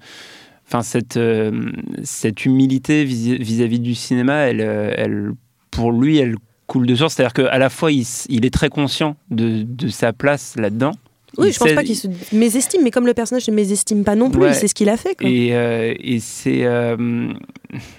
[0.68, 1.52] enfin cette euh,
[2.04, 5.32] cette humilité vis- vis-à-vis du cinéma elle euh, elle
[5.72, 6.36] pour lui elle
[6.68, 10.12] coule de source c'est-à-dire qu'à la fois il, il est très conscient de, de sa
[10.14, 10.92] place là-dedans
[11.38, 14.16] Oui, Il je pense pas qu'il se mésestime, mais comme le personnage ne mésestime pas
[14.16, 14.50] non plus, Ouais.
[14.50, 15.14] il sait ce qu'il a fait.
[15.16, 15.30] Quoi.
[15.30, 16.66] Et, euh, et c'est.
[16.66, 16.96] euh,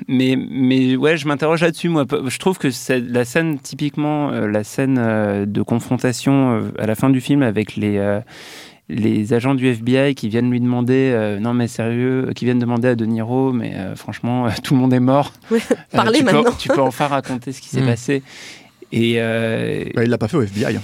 [0.09, 2.05] mais, mais ouais, je m'interroge là-dessus, moi.
[2.27, 2.69] Je trouve que
[3.13, 7.99] la scène, typiquement, la scène de confrontation à la fin du film avec les.
[8.91, 12.59] Euh, les agents du FBI qui viennent lui demander, euh, non mais sérieux, qui viennent
[12.59, 15.33] demander à De Niro, mais euh, franchement, euh, tout le monde est mort.
[15.51, 16.45] Ouais, Euh, Parlez tu maintenant.
[16.45, 17.87] Peux, tu peux enfin raconter ce qui s'est Mm.
[17.87, 18.23] passé.
[18.93, 20.79] Et, euh, Bah, il l'a pas fait au FBI.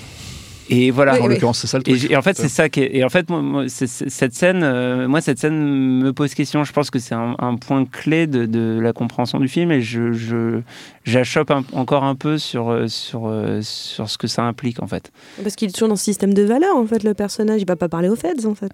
[0.71, 1.15] Et voilà.
[1.15, 1.35] Oui, en oui.
[1.35, 2.11] l'occurrence, c'est ça le Et, truc.
[2.11, 2.97] et en fait, c'est ça qui est.
[2.97, 6.65] Et en fait, moi, moi, cette scène, euh, moi, cette scène me pose question.
[6.65, 9.81] Je pense que c'est un, un point clé de, de la compréhension du film, et
[9.83, 10.61] je,
[11.05, 15.11] j'achoppe encore un peu sur euh, sur euh, sur ce que ça implique, en fait.
[15.43, 17.61] Parce qu'il est toujours dans ce système de valeurs, en fait, le personnage.
[17.61, 18.73] Il va pas parler aux feds, en fait.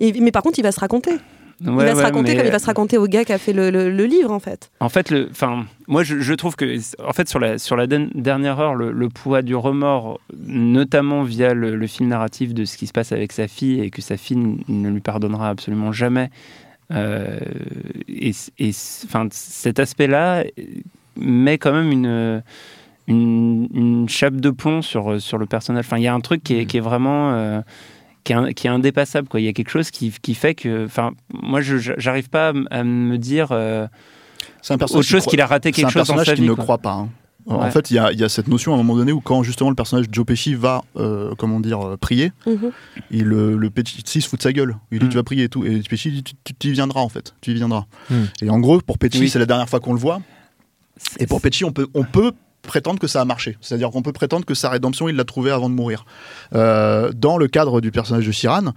[0.00, 1.12] Et- mais par contre, il va se raconter.
[1.62, 3.52] Il Ouais, va se raconter comme il va se raconter au gars qui a fait
[3.52, 4.70] le, le- le livre, en fait.
[4.80, 7.86] En fait, le, enfin, moi, je, je trouve que, en fait, sur la sur la
[7.86, 12.64] den- dernière heure, le, le poids du remords, notamment via le, le fil narratif de
[12.64, 14.38] ce qui se passe avec sa fille et que sa fille
[14.68, 16.30] ne lui pardonnera absolument jamais.
[16.92, 17.38] euh,
[18.08, 18.70] et et
[19.04, 20.44] enfin, cet aspect-là
[21.16, 22.42] met quand même une,
[23.06, 25.84] une, une chape de plomb sur, sur le personnage.
[25.86, 27.32] Enfin, il y a un truc qui est, qui est vraiment.
[27.34, 27.60] euh,
[28.24, 29.28] qui est, un- qui est indépassable.
[29.28, 29.40] Quoi.
[29.40, 30.84] Il y a quelque chose qui, qui fait que.
[30.86, 33.86] Enfin, moi, je j'arrive pas à, me dire euh,
[34.62, 36.34] C'est un autre chose croit- qu'il a raté C'est un quelque chose dans personnage sa
[36.34, 36.48] qui vie.
[36.48, 36.92] ne croit pas.
[36.92, 37.08] hein.
[37.46, 37.70] En Ouais.
[37.70, 39.42] fait, il y a, il y a cette notion à un moment donné où quand
[39.42, 42.70] justement le personnage de Joe Pesci va, euh, comment dire, euh, prier, Mhm.
[43.10, 44.76] il, le, le Pesci se fout de sa gueule.
[44.92, 45.08] Il dit Mm.
[45.08, 45.64] tu vas prier et tout.
[45.64, 47.34] Et Pesci dit tu, tu- tu y viendras en fait.
[47.40, 47.86] Tu y viendras.
[48.10, 48.14] Mm.
[48.42, 49.28] Et en gros, pour Pesci, Oui.
[49.30, 50.20] c'est la dernière fois qu'on le voit.
[51.18, 52.32] Et pour Pesci, on peut, on peut
[52.62, 53.56] prétendre que ça a marché.
[53.60, 56.04] C'est-à-dire qu'on peut prétendre que sa rédemption, il l'a trouvée avant de mourir.
[56.54, 58.72] Euh, dans le cadre du personnage de Cyrano,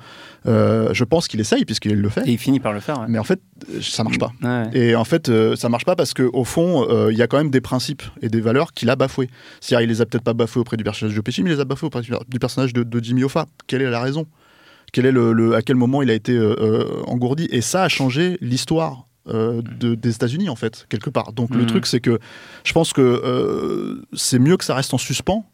[0.46, 2.28] euh, je pense qu'il essaye puisqu'il le fait.
[2.28, 3.00] Et il finit par le faire.
[3.00, 3.06] ouais.
[3.10, 3.40] Mais en fait,
[3.82, 4.32] ça marche pas.
[4.42, 4.70] Ouais.
[4.74, 7.38] Et en fait, euh, ça marche pas parce qu'au fond, euh, il y a quand
[7.38, 9.30] même des principes et des valeurs qu'il a bafoués.
[9.62, 11.60] C'est-à-dire, il les a peut-être pas bafoués auprès du personnage de Pesci, mais il les
[11.62, 13.46] a bafoués auprès du- personnage de, de Jimmy Hoffa.
[13.68, 14.26] Quelle est la raison?
[14.92, 16.38] Quel est le, le- à quel moment il a été
[17.08, 17.48] engourdi?
[17.52, 19.08] Et ça a changé l'histoire.
[19.30, 21.68] Euh, de- des États-Unis en fait quelque part donc le Mhm.
[21.68, 22.20] truc c'est que
[22.66, 25.46] je pense que euh, c'est mieux que ça reste en suspens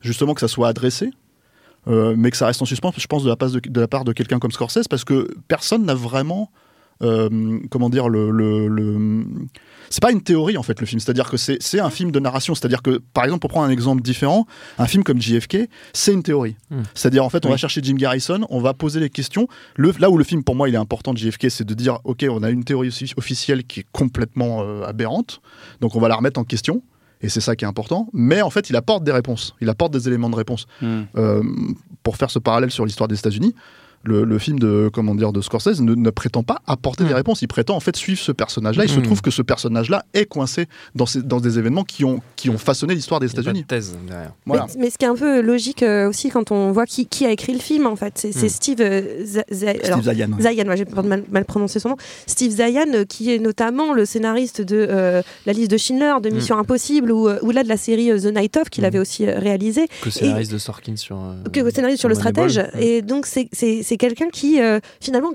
[0.00, 1.10] justement que ça soit adressé
[1.88, 3.88] euh, mais que ça reste en suspens je pense de la, part de, de la
[3.88, 6.50] part de quelqu'un comme Scorsese parce que personne n'a vraiment
[7.02, 9.24] euh, comment dire, le, le, le-
[9.90, 12.18] c'est pas une théorie en fait le film, c'est-à-dire que c'est c'est un film de
[12.18, 14.46] narration, c'est-à-dire que par exemple pour prendre un exemple différent,
[14.78, 16.56] un film comme JFK, c'est une théorie.
[16.70, 16.82] Hmm.
[16.94, 17.52] C'est-à-dire en fait on Oui.
[17.54, 19.46] va chercher Jim Garrison, on va poser les questions.
[19.76, 21.98] Le, là où le film pour moi il est important de JFK, c'est de dire
[22.04, 25.40] ok on a une théorie officielle qui est complètement euh, aberrante,
[25.80, 26.82] donc on va la remettre en question.
[27.22, 28.08] Et c'est ça qui est important.
[28.12, 29.54] Mais en fait, il apporte des réponses.
[29.62, 30.66] Il apporte des éléments de réponse.
[30.82, 31.04] Hmm.
[31.16, 31.42] Euh,
[32.02, 33.54] pour faire ce parallèle sur l'histoire des États-Unis,
[34.04, 37.16] le, le film de comment dire de Scorsese ne, ne prétend pas apporter des Mm.
[37.16, 37.42] réponses.
[37.42, 38.84] Il prétend en fait suivre ce personnage-là.
[38.84, 39.02] Il se Mm.
[39.02, 42.58] trouve que ce personnage-là est coincé dans, ces- dans des événements qui ont, qui ont
[42.58, 43.64] façonné l'histoire des de États-Unis.
[43.64, 44.32] thèse derrière.
[44.46, 44.66] Voilà.
[44.76, 47.26] Mais, mais ce qui est un peu logique euh, aussi quand on voit qui, qui
[47.26, 48.48] a écrit le film, en fait, c'est Hmm.
[48.48, 49.24] Steve, euh,
[49.84, 50.32] alors, Steve Zayan.
[50.32, 50.42] ouais.
[50.42, 51.96] Zayan, moi j'ai peur de mal, mal prononcer son nom.
[52.26, 56.30] Steve Zayan, euh, qui est notamment le scénariste de euh, La liste de Schindler, de
[56.30, 58.86] Mission Impossible, ou, ou là de la série euh, The Night Of, qu'il Mm.
[58.86, 59.88] avait aussi réalisé.
[60.02, 61.16] Que scénariste de Sorkin sur.
[61.16, 62.58] euh, que scénariste sur le stratège.
[62.58, 62.78] Mm.
[62.80, 63.48] Et donc, c'est-
[63.86, 65.32] c'est quelqu'un qui, euh, finalement,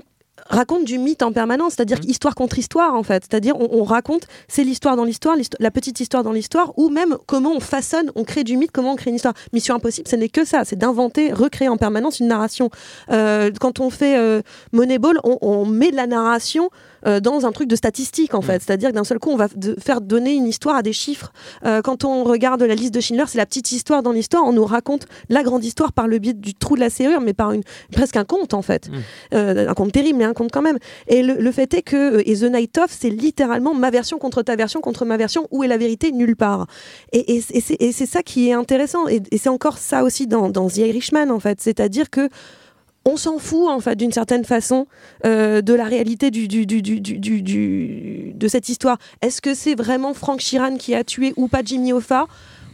[0.48, 2.10] raconte du mythe en permanence, c'est-à-dire Mm.
[2.10, 3.22] histoire contre histoire en fait.
[3.28, 6.88] C'est-à-dire on, on raconte, c'est l'histoire dans l'histoire, l'histo- la petite histoire dans l'histoire, ou
[6.88, 9.34] même comment on façonne, on crée du mythe, comment on crée une histoire.
[9.52, 12.70] Mission Impossible, ce n'est que ça, c'est d'inventer, recréer en permanence une narration.
[13.10, 14.42] Euh, quand on fait euh,
[14.72, 16.70] Moneyball, on, on met de la narration
[17.06, 19.48] euh, dans un truc de statistique en fait, c'est-à-dire que d'un seul coup on va
[19.54, 21.32] de- faire donner une histoire à des chiffres.
[21.64, 24.52] Euh, quand on regarde la liste de Schindler, c'est la petite histoire dans l'histoire, on
[24.52, 27.52] nous raconte la grande histoire par le biais du trou de la serrure, mais par
[27.52, 28.94] une presque un conte en fait, Mm.
[29.34, 30.78] Euh, un conte terrible, mais un conte quand même.
[31.08, 34.42] Et le, le fait est que et The Night Of, c'est littéralement ma version contre
[34.42, 35.46] ta version contre ma version.
[35.50, 36.12] Où est la vérité?
[36.12, 36.66] Nulle part.
[37.12, 39.08] Et, c'est et c'est ça qui est intéressant.
[39.08, 42.28] Et, et c'est encore ça aussi dans, dans The Irishman en fait, c'est-à-dire que
[43.04, 44.86] on s'en fout en fait d'une certaine façon
[45.26, 48.98] euh, de la réalité du, du, du, du, du- du- du- de cette histoire.
[49.22, 52.26] Est-ce que c'est vraiment Frank Sheeran qui a tué ou pas Jimmy Hoffa?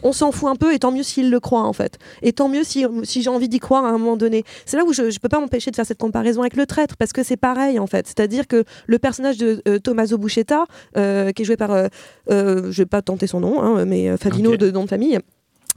[0.04, 1.98] On s'en fout un peu et tant mieux s'il le croit en fait.
[2.22, 4.44] Et tant mieux si, si j'ai envie d'y croire à un moment donné.
[4.64, 6.96] C'est là où je ne peux pas m'empêcher de faire cette comparaison avec le traître
[6.96, 8.06] parce que c'est pareil en fait.
[8.06, 10.66] C'est-à-dire que le personnage de euh, Tommaso Buscetta,
[10.96, 11.88] euh, qui est joué par, euh,
[12.30, 14.08] euh, je vais pas tenter son nom, hein, mais
[14.52, 14.58] Ok.
[14.58, 15.18] de nom de famille,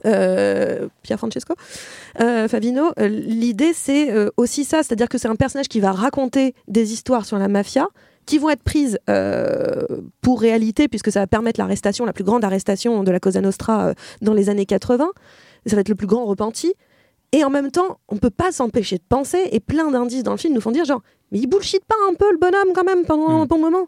[0.05, 1.53] euh, Pierre Francesco,
[2.19, 6.55] euh, Favino, euh, l'idée c'est aussi ça, c'est-à-dire que c'est un personnage qui va raconter
[6.67, 7.87] des histoires sur la mafia
[8.25, 8.99] qui vont être prises
[10.21, 13.93] pour réalité, puisque ça va permettre l'arrestation, la plus grande arrestation de la Cosa Nostra
[14.21, 15.09] dans les années 80.
[15.65, 16.73] Ça va être le plus grand repenti.
[17.33, 20.37] Et en même temps, on peut pas s'empêcher de penser, et plein d'indices dans le
[20.37, 23.05] film nous font dire genre, mais il bullshit pas un peu le bonhomme quand même
[23.05, 23.41] pendant Mm.
[23.41, 23.87] un bon moment.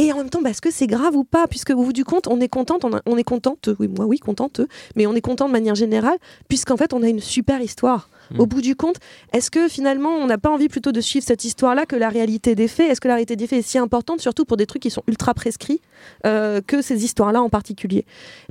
[0.00, 2.26] Et en même temps, est-ce que c'est grave ou pas Puisque au bout du compte,
[2.26, 4.62] on est contente, on, on est contente, oui, moi oui, contente,
[4.96, 6.16] mais on est content de manière générale,
[6.48, 8.08] puisqu'en fait, on a une super histoire.
[8.32, 8.40] Mm.
[8.40, 8.96] Au bout du compte,
[9.32, 12.54] est-ce que finalement, on n'a pas envie plutôt de suivre cette histoire-là que la réalité
[12.54, 12.90] des faits?
[12.90, 15.02] Est-ce que la réalité des faits est si importante, surtout pour des trucs qui sont
[15.06, 15.80] ultra prescrits,
[16.26, 18.04] euh, que ces histoires-là en particulier?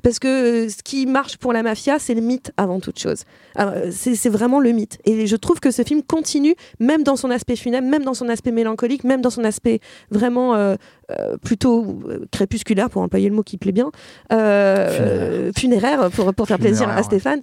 [0.03, 3.23] Parce que euh, ce qui marche pour la mafia, c'est le mythe avant toute chose.
[3.59, 4.99] Euh, c'est vraiment le mythe.
[5.05, 8.29] Et je trouve que ce film continue, même dans son aspect funèbre, même dans son
[8.29, 9.79] aspect mélancolique, même dans son aspect
[10.11, 10.75] vraiment
[11.43, 11.99] plutôt
[12.31, 13.91] crépusculaire, pour employer le mot qui plaît bien,
[15.55, 17.03] funéraire, pour, pour faire plaisir Funéraire, à ouais.
[17.03, 17.41] Stéphane.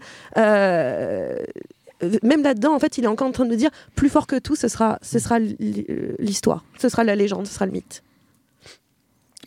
[2.02, 4.38] Euh, même là-dedans, en fait, il est encore en train de dire plus fort que
[4.38, 8.02] tout, ce sera, ce sera l'histoire, ce sera la légende, ce sera le mythe.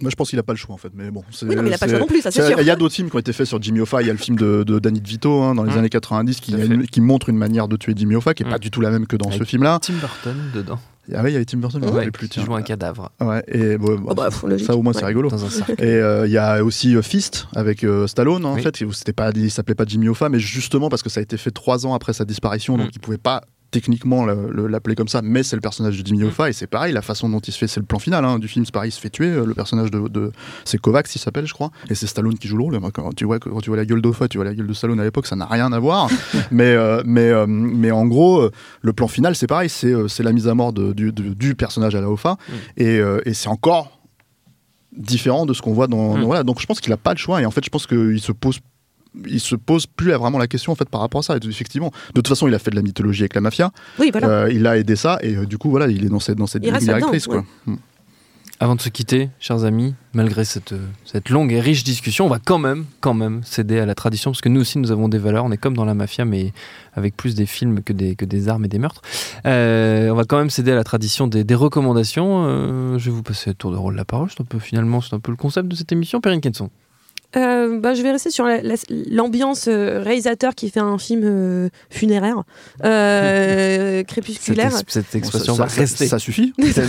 [0.01, 0.91] Moi, je pense qu'il a pas le choix en fait.
[0.95, 2.45] Mais bon, c'est- Oui, non, mais il n'a pas le choix non plus, ça c'est
[2.47, 2.59] sûr.
[2.61, 4.01] Il y a d'autres films qui ont été faits sur Jimmy Hoffa.
[4.01, 5.77] Il y a le film de, de Danny DeVito hein, dans les Mm.
[5.79, 6.55] années 90 qui,
[6.89, 8.49] qui montre une manière de tuer Jimmy Hoffa qui est Mm.
[8.49, 9.79] pas du tout la même que dans Avec ce film-là.
[9.81, 10.79] Tim Burton dedans.
[11.15, 12.27] Ah oui, il y avait Tim Burton, je me Ouais, plus.
[12.29, 13.11] qui joue un cadavre.
[13.21, 14.29] Ouais, et bon, Oh, bah,
[14.65, 15.29] ça au moins c'est rigolo.
[15.29, 15.73] Dans un cercle.
[15.83, 18.61] Et euh, il y a aussi euh, Fist avec euh, Stallone en Oui.
[18.61, 18.83] fait.
[18.93, 21.51] C'était pas, il s'appelait pas Jimmy Hoffa, mais justement parce que ça a été fait
[21.51, 22.91] trois ans après sa disparition, donc Mm.
[22.95, 23.41] il pouvait pas
[23.71, 26.05] techniquement le- le- l'appeler comme ça, mais c'est le personnage de Mm.
[26.05, 28.25] Jimmy Hoffa et c'est pareil, la façon dont il se fait, c'est le plan final
[28.25, 30.31] hein, du film, c'est pareil, il se fait tuer, euh, le personnage de, de-
[30.65, 32.79] c'est Kovacs il s'appelle je crois, et c'est Stallone qui joue le rôle.
[32.91, 34.99] Quand tu vois quand tu vois la gueule d'Hoffa, tu vois la gueule de Stallone
[34.99, 36.09] à l'époque, ça n'a rien à voir,
[36.51, 38.49] mais euh, mais euh, mais en gros,
[38.81, 42.09] le plan final c'est pareil, c'est la mise à mort de- du, personnage à la
[42.09, 42.53] Hoffa Mm.
[42.81, 43.99] et, et c'est encore
[44.97, 46.21] différent de ce qu'on voit dans, Mm.
[46.21, 47.85] dans- voilà donc je pense qu'il a pas le choix et en fait je pense
[47.87, 48.59] qu'il se pose
[49.27, 51.91] il se pose plus vraiment la question en fait par rapport à ça et effectivement
[52.09, 54.27] de toute façon il a fait de la mythologie avec la mafia Oui, voilà.
[54.27, 56.47] Euh, il a aidé ça et euh, du coup voilà il est dans cette dans
[56.47, 57.43] cette ligne directrice quoi ouais.
[57.65, 57.77] Mm.
[58.61, 62.29] Avant de se quitter, chers amis, malgré cette, euh, cette longue et riche discussion, on
[62.29, 65.07] va quand même, quand même céder à la tradition, parce que nous aussi, nous avons
[65.07, 65.45] des valeurs.
[65.45, 66.51] On est comme dans la mafia, mais
[66.93, 69.01] avec plus des films que des, que des armes et des meurtres.
[69.45, 72.43] Euh, on va quand même céder à la tradition des, des recommandations.
[72.47, 74.27] Euh, je vais vous passer le tour de rôle la parole.
[74.29, 76.19] C'est un peu, finalement, c'est un peu le concept de cette émission.
[76.19, 76.69] Perrine Kenson.
[77.35, 78.73] Euh, bah, je vais rester sur la- la-
[79.11, 82.41] l'ambiance euh, réalisateur qui fait un film euh, funéraire,
[82.83, 84.71] euh, Cette, crépusculaire.
[84.87, 86.07] cette Bon, expression ça, va ça- rester.
[86.07, 86.81] ça suffit non, ça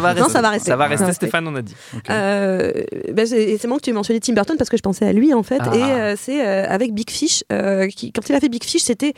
[0.00, 0.32] va Non, rester.
[0.32, 0.70] ça va rester.
[0.70, 1.12] Ça va.
[1.12, 1.74] Stéphane, on a dit.
[2.10, 2.72] Euh,
[3.12, 5.34] bah, c'est marrant que tu aies mentionné Tim Burton parce que je pensais à lui
[5.34, 5.58] en fait.
[5.60, 5.76] Ah.
[5.76, 7.42] Et euh, c'est euh, avec Big Fish.
[7.52, 9.14] euh, qui, quand il a fait Big Fish, c'était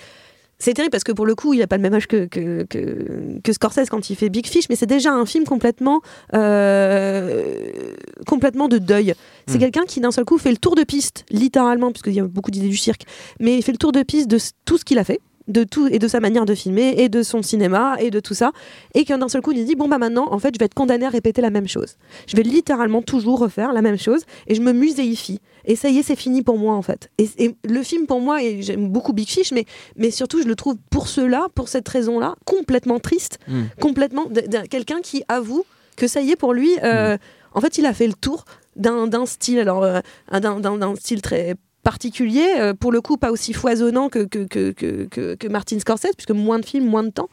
[0.60, 2.62] c'est terrible parce que pour le coup, il a pas le même âge que, que,
[2.64, 6.00] que, que Scorsese quand il fait Big Fish, mais c'est déjà un film complètement,
[6.34, 7.92] euh,
[8.26, 9.14] complètement de deuil.
[9.46, 9.60] C'est Mm.
[9.60, 12.50] quelqu'un qui d'un seul coup fait le tour de piste, littéralement, puisqu'il y a beaucoup
[12.50, 13.02] d'idées du cirque,
[13.40, 15.86] mais il fait le tour de piste de tout ce qu'il a fait de tout
[15.88, 18.52] et de sa manière de filmer et de son cinéma et de tout ça
[18.94, 20.74] et qu'un d'un seul coup il dit bon bah maintenant en fait je vais être
[20.74, 21.96] condamné à répéter la même chose.
[22.26, 25.40] Je vais littéralement toujours refaire la même chose et je me muséifie.
[25.64, 27.10] Et ça y est c'est fini pour moi en fait.
[27.18, 29.64] Et, et le film pour moi et j'aime beaucoup Big Fish mais
[29.96, 33.62] mais surtout je le trouve pour cela pour cette raison là complètement triste Mm.
[33.80, 34.24] complètement
[34.70, 35.64] quelqu'un qui avoue
[35.96, 37.16] que ça y est pour lui euh,
[37.52, 38.44] en fait il a fait le tour
[38.76, 43.16] d'un style alors euh, un- d'un d'un- d'un style très particulier, euh, pour le coup
[43.16, 47.02] pas aussi foisonnant que, que, que, que, que- Martin Scorsese, puisque moins de films, moins
[47.02, 47.28] de temps.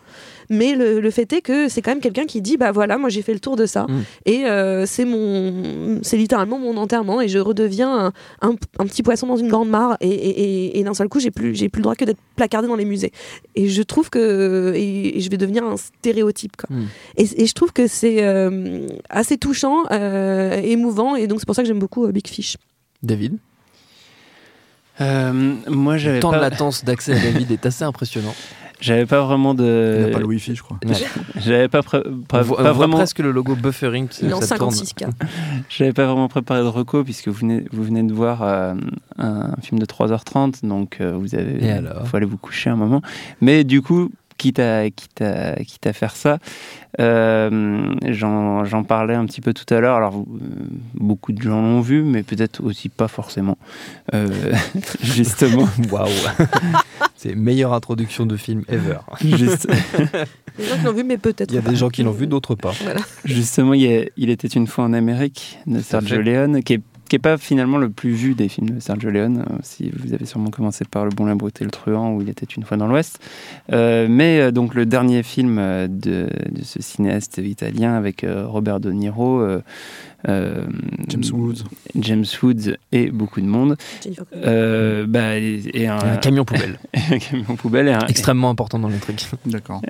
[0.49, 3.09] Mais le, le fait est que c'est quand même quelqu'un qui dit, bah voilà, moi
[3.09, 3.83] j'ai fait le tour de ça.
[3.89, 4.01] Mm.
[4.25, 8.07] Et euh, c'est mon, c'est littéralement mon enterrement et je redeviens
[8.41, 9.97] un, un- un petit poisson dans une grande mare.
[10.01, 10.29] Et, et,
[10.75, 12.75] et- et d'un seul coup, j'ai plus, j'ai plus le droit que d'être placardé dans
[12.77, 13.11] les musées.
[13.55, 16.55] Et je trouve que, et, je vais devenir un stéréotype.
[16.57, 16.75] Quoi.
[16.75, 16.85] Mm.
[17.17, 21.55] Et, et je trouve que c'est euh, assez touchant, euh, émouvant, et donc c'est pour
[21.55, 22.55] ça que j'aime beaucoup Big Fish.
[23.03, 23.37] David?
[25.01, 28.33] Euh, moi, Le temps de pas, latence d'accès à David est assez impressionnant.
[28.81, 30.05] j'avais pas vraiment Il de.
[30.07, 30.79] n'a pas le Wi-Fi, je crois.
[31.37, 32.97] J'avais pas, pré- pas, on voit, pas on voit vraiment.
[32.97, 34.07] presque le logo buffering.
[34.21, 34.43] Il tourne.
[34.43, 35.09] 56K.
[35.69, 38.73] J'avais pas vraiment préparé de reco puisque vous venez, vous venez de voir euh,
[39.17, 42.75] un film de 3h30, donc euh, vous avez, Et alors faut aller vous coucher un
[42.75, 43.01] moment.
[43.41, 46.37] Mais du coup, quitte à, quitte à, quitte à faire ça,
[46.99, 49.95] euh, j'en j'en parlais un petit peu tout à l'heure.
[49.95, 50.23] Alors, euh,
[50.93, 53.57] beaucoup de gens l'ont vu, mais peut-être aussi pas forcément.
[54.13, 54.27] Euh,
[55.01, 56.07] justement, Waouh
[57.15, 58.97] C'est meilleure introduction de film ever.
[59.21, 59.67] juste-
[60.59, 61.51] Les gens qui l'ont vu, mais peut-être.
[61.51, 61.69] Il y a pas.
[61.71, 62.73] des gens qui l'ont vu, d'autres pas.
[62.83, 63.01] Voilà.
[63.25, 66.21] Justement, il, y a- il était une fois en Amérique de Sergio.
[66.21, 69.45] Leone, qui est, qui est pas finalement le plus vu des films de Sergio Leone.
[69.49, 72.21] euh, Si vous avez sûrement commencé par Le Bon, la Brute et le Truand, où
[72.21, 73.19] il était une fois dans l'Ouest.
[73.71, 75.87] Euh, mais euh, donc le dernier film de,
[76.27, 79.45] de ce cinéaste italien avec Robert De Niro,
[80.25, 81.63] James Woods.
[81.99, 83.77] James Woods et beaucoup de monde.
[84.35, 86.79] Euh, bah, et, et un, Un camion poubelle.
[87.11, 89.21] un camion poubelle et un, Extrêmement important dans les trucs.
[89.45, 89.81] D'accord.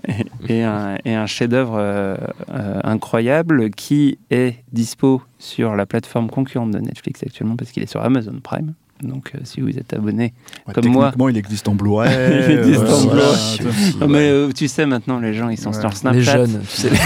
[0.48, 2.16] et un, et un chef-d'œuvre euh,
[2.54, 7.88] euh, incroyable qui est dispo sur la plateforme concurrente de Netflix actuellement parce qu'il est
[7.88, 8.74] sur Amazon Prime.
[9.04, 10.34] Donc, euh, si vous êtes abonné,
[10.68, 11.06] Ouais, Comme moi.
[11.06, 12.10] techniquement, il existe en Blu-ray.
[12.50, 14.10] Il existe euh, en Blu-ray.
[14.10, 15.80] mais euh, tu sais maintenant, les gens ils sont Ouais.
[15.80, 16.38] sur Les Snapchat.
[16.38, 16.90] jeunes, tu sais.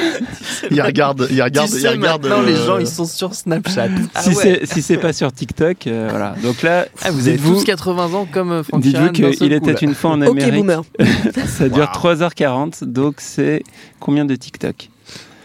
[0.70, 2.22] Il regarde, il regarde, tu il sais, regarde.
[2.26, 3.88] maintenant, les euh, gens, ils sont sur Snapchat.
[4.14, 4.34] Ah Si ouais.
[4.34, 6.34] c'est si c'est pas sur TikTok, euh, voilà.
[6.42, 9.72] Donc là, Ah, vous avez dites-vous- tous 80 ans comme euh, Frank Dites-vous qu'il était
[9.72, 9.78] là.
[9.82, 10.54] une fois en Amérique.
[10.54, 10.82] boomer.
[11.46, 12.12] Ça dure Wow.
[12.14, 13.62] 3h40, donc c'est
[14.00, 14.88] combien de TikTok?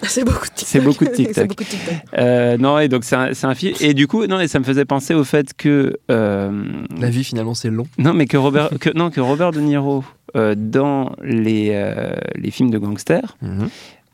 [0.03, 0.67] C'est beaucoup de TikTok.
[0.67, 1.35] C'est beaucoup de TikTok.
[1.35, 1.93] C'est beaucoup de TikTok.
[2.17, 3.75] Euh, Non, et donc c'est un, c'est un film.
[3.81, 6.63] Et du coup, non, et ça me faisait penser au fait que euh,
[6.99, 7.85] La vie, finalement, c'est long.
[7.99, 10.03] non, mais que Robert, que non, que Robert De Niro
[10.35, 13.67] euh, dans les euh, les films de gangsters euh,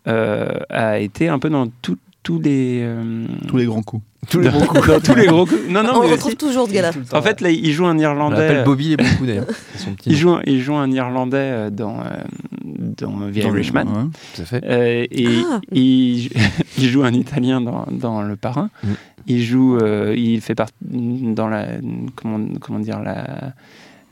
[0.07, 4.03] a été un peu dans tout- tous les euh, Tous les grands coups.
[4.29, 4.87] Tous les bons coups.
[4.87, 5.61] dans tous les gros coups.
[5.69, 6.91] Non, non, On mais retrouve aussi- toujours ce gars-là.
[7.13, 8.35] en fait, là, il joue un on Irlandais.
[8.45, 9.45] l'appelle Bobby les bons coups, d'ailleurs.
[10.05, 12.03] Il joue, un- il joue un Irlandais euh, dans, euh,
[12.65, 13.83] dans The Irishman.
[13.85, 14.03] ouais.
[14.35, 14.61] Tout à fait.
[14.65, 15.61] Euh, et Ah.
[15.71, 16.29] il,
[16.77, 18.69] il joue un Italien dans, dans Le Parrain.
[18.83, 18.87] Mm.
[19.27, 21.65] Il joue, euh, il fait partie dans la,
[22.15, 23.53] comment, comment dire la.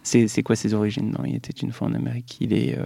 [0.06, 2.38] C'est, c'est quoi ses origines Non, il était une fois en Amérique.
[2.40, 2.86] Il est euh,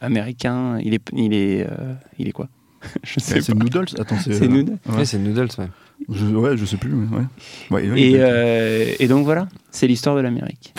[0.00, 0.78] américain.
[0.80, 2.48] Il est, il est, euh, il est quoi?
[3.02, 3.58] Je sais C'est pas.
[3.64, 4.32] Noodles Attends, c'est.
[4.34, 4.78] C'est Noodles.
[4.88, 4.98] Ouais.
[4.98, 5.68] Ouais, c'est Noodles, ouais.
[6.08, 6.90] Je, ouais, je sais plus.
[6.90, 7.24] mais Ouais.
[7.72, 10.72] Ouais, ouais, Et, euh, et donc voilà, c'est l'histoire de l'Amérique.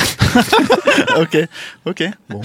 [1.20, 1.38] ok,
[1.86, 2.04] ok.
[2.30, 2.42] Bon.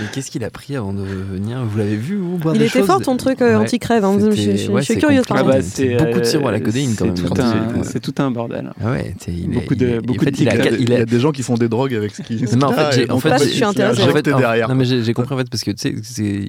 [0.00, 2.78] Mais qu'est-ce qu'il a pris avant de venir Vous l'avez vu, boire Il des était
[2.80, 3.54] choses fort ton truc euh, Ouais.
[3.64, 4.04] anti-crève.
[4.04, 4.16] hein.
[4.20, 6.48] Je, je- C'était- je- ouais, je suis c'est curieuse Ah bah, c'est beaucoup de sirop
[6.48, 8.70] à la codéine, quand c'est même, Tout quand un, il- c'est tout un bordel.
[8.84, 10.90] Ah ouais, il Beaucoup est- de- il est- beaucoup en fait, de il a- Il
[10.90, 12.36] il des gens qui font des drogues avec ce qui.
[12.36, 14.00] Non, mais en fait, j'ai- en fait, je suis intéressée.
[14.02, 14.68] En Injecté fait, en- derrière.
[14.68, 16.48] Non mais j'ai j'ai compris en fait parce que tu sais,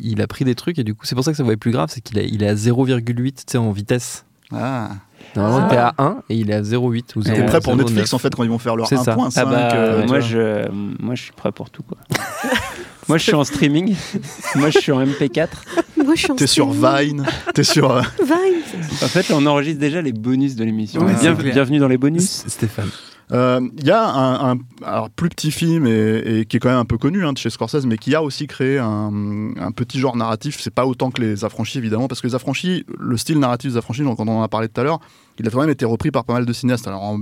[0.00, 1.60] il, a pris des trucs et du coup c'est pour ça que ça va être
[1.60, 4.24] plus grave, c'est qu'il est, à 0,8 tu sais en vitesse.
[4.52, 4.90] Ah.
[5.36, 5.70] Normalement Ah.
[5.70, 7.46] il est à 1 et il est à 0,8 ou T'es T'es 0,09.
[7.46, 9.14] prêt pour Netflix en fait quand ils vont faire leur C'est ça.
[9.14, 10.68] 1.5 Ah bah, euh, moi, je,
[11.00, 11.96] moi je suis prêt pour tout quoi.
[13.12, 13.94] moi je suis en streaming,
[14.54, 15.48] moi je suis en MP4.
[16.02, 16.70] Moi, je suis en T'es sur.
[16.70, 17.90] Vine, t'es sur.
[17.90, 18.62] euh, Vine.
[19.02, 21.02] En fait on enregistre déjà les bonus de l'émission.
[21.04, 22.44] Ouais, Bien- bienvenue dans les bonus.
[22.46, 22.88] Stéphane.
[23.30, 26.68] Euh, Il y a un, un- alors, plus petit film et, et qui est quand
[26.70, 29.70] même un peu connu hein, de chez Scorsese, mais qui a aussi créé un, un
[29.72, 30.58] petit genre narratif.
[30.60, 33.76] C'est pas autant que les affranchis évidemment, parce que les affranchis, le style narratif des
[33.76, 35.00] affranchis, donc, quand on en a parlé tout à l'heure,
[35.38, 36.86] il a quand même été repris par pas mal de cinéastes.
[36.88, 37.20] Alors en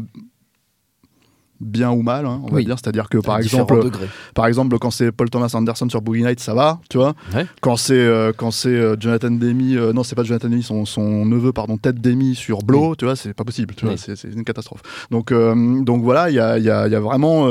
[1.60, 2.64] bien ou mal, hein, on va Oui.
[2.64, 2.76] dire.
[2.82, 4.08] C'est-à-dire que par exemple, degrés.
[4.34, 7.14] par exemple, quand c'est Paul Thomas Anderson sur Boogie Nights, ça va, tu vois.
[7.34, 7.46] Ouais.
[7.60, 10.84] Quand c'est euh, quand c'est euh, Jonathan Demi, euh, non, c'est pas Jonathan Demi, son,
[10.86, 14.00] son neveu, pardon, Ted Demi sur Blow, tu vois, c'est pas possible, tu vois, Oui.
[14.02, 14.82] c'est c'est une catastrophe.
[15.10, 17.48] Donc donc voilà, il y a, y, a, il y a vraiment,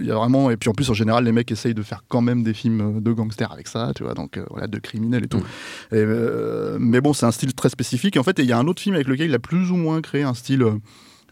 [0.00, 2.02] il y a vraiment, et puis en plus en général, les mecs essayent de faire
[2.08, 5.28] quand même des films de gangsters avec ça, tu vois, donc voilà, de criminels et
[5.28, 5.42] tout.
[5.92, 8.16] Et, euh, mais bon, c'est un style très spécifique.
[8.16, 9.76] Et en fait, il y a un autre film avec lequel il a plus ou
[9.76, 10.64] moins créé un style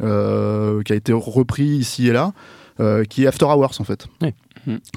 [0.03, 2.33] qui a été repris ici et là,
[2.81, 4.33] euh, qui est After Hours en fait, Oui.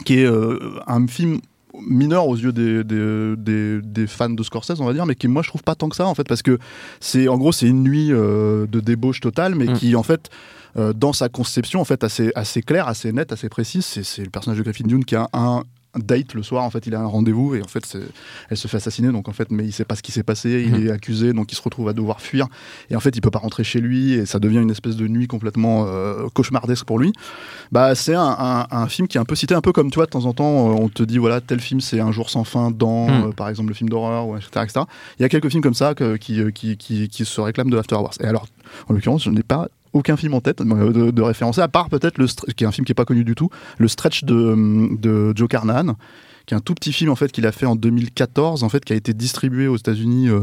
[0.05, 1.39] Qui est euh, un film
[1.87, 5.27] mineur aux yeux des, des, des- des fans de Scorsese on va dire mais qui
[5.27, 6.57] moi je trouve pas tant que ça en fait parce que
[7.01, 9.73] c'est en gros c'est une nuit euh, de débauche totale mais Mm.
[9.73, 10.29] qui en fait
[10.77, 14.29] euh, dans sa conception en fait assez assez claire assez nette assez précise c'est le
[14.29, 15.63] personnage de Griffin Dune qui a un
[15.97, 17.97] date le soir en fait il a un rendez-vous et en fait
[18.49, 20.63] elle se fait assassiner donc en fait mais il sait pas ce qui s'est passé
[20.67, 20.87] il Mhm.
[20.87, 22.47] est accusé donc il se retrouve à devoir fuir
[22.89, 25.07] et en fait il peut pas rentrer chez lui et ça devient une espèce de
[25.07, 27.13] nuit complètement euh, cauchemardesque pour lui
[27.71, 29.95] bah c'est un, un- un film qui est un peu cité un peu comme tu
[29.95, 32.29] vois de temps en temps euh, on te dit voilà tel film c'est un jour
[32.29, 33.23] sans fin dans Mm.
[33.27, 34.81] euh, par exemple le film d'horreur ou etc., etc.
[35.19, 37.77] il y a quelques films comme ça que- qui, qui, qui, qui se réclament de
[37.77, 38.47] After Hours et alors
[38.89, 41.89] en l'occurrence je n'ai pas aucun film en tête euh, de, de référencer à part
[41.89, 44.55] peut-être le qui est un film qui est pas connu du tout le stretch de,
[44.99, 45.95] de Joe Carnahan
[46.45, 48.83] qui est un tout petit film en fait qu'il a fait en 2014 en fait
[48.85, 50.41] qui a été distribué aux États-Unis euh,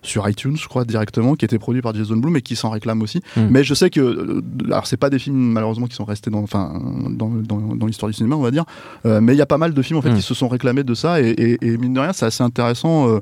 [0.00, 3.02] sur iTunes, je crois directement, qui était produit par Jason Blum et qui s'en réclame
[3.02, 3.20] aussi.
[3.36, 3.48] Mm.
[3.50, 6.38] Mais je sais que, euh, alors c'est pas des films malheureusement qui sont restés dans,
[6.42, 6.80] enfin,
[7.10, 8.64] dans, dans, dans l'histoire du cinéma, on va dire,
[9.06, 10.14] euh, mais il y a pas mal de films en fait Mm.
[10.16, 13.08] qui se sont réclamés de ça et, et- et mine de rien, c'est assez intéressant.
[13.08, 13.18] euh,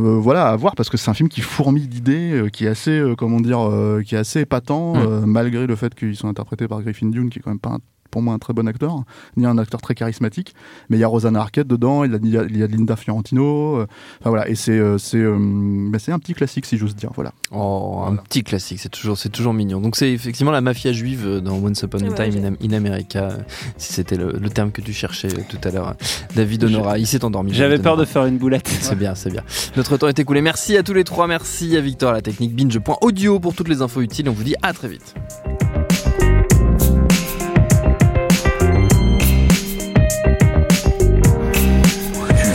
[0.00, 2.90] voilà à voir parce que c'est un film qui fourmille d'idées euh, qui est assez
[2.98, 4.96] euh, comment dire euh, qui est assez épatant Mm.
[4.98, 7.70] euh, malgré le fait qu'ils sont interprétés par Griffin Dune qui est quand même pas
[7.70, 7.78] un-
[8.12, 9.02] pour moi un très bon acteur
[9.36, 10.54] ni un acteur très charismatique
[10.88, 13.86] mais il y a Rosanna Arquette dedans il y a, il y Linda Fiorentino euh,
[14.20, 17.32] enfin voilà et c'est euh, c'est euh, c'est un petit classique si j'ose dire voilà
[17.54, 18.22] Oh, un Voilà.
[18.22, 19.78] petit classique, c'est toujours, c'est toujours mignon.
[19.80, 23.28] Donc c'est effectivement la mafia juive dans Once Upon a Ouais, Time in, in America,
[23.76, 25.94] si c'était le, le terme que tu cherchais tout à l'heure.
[26.34, 27.52] David Honora, il s'est endormi.
[27.52, 28.68] J'avais peur de faire une boulette.
[28.80, 29.42] C'est bien, c'est bien.
[29.76, 30.40] Notre temps est écoulé.
[30.40, 31.26] Merci à tous les trois.
[31.26, 34.28] Merci à Victor à la technique binge.audio pour toutes les infos utiles.
[34.28, 35.14] On vous dit à très vite.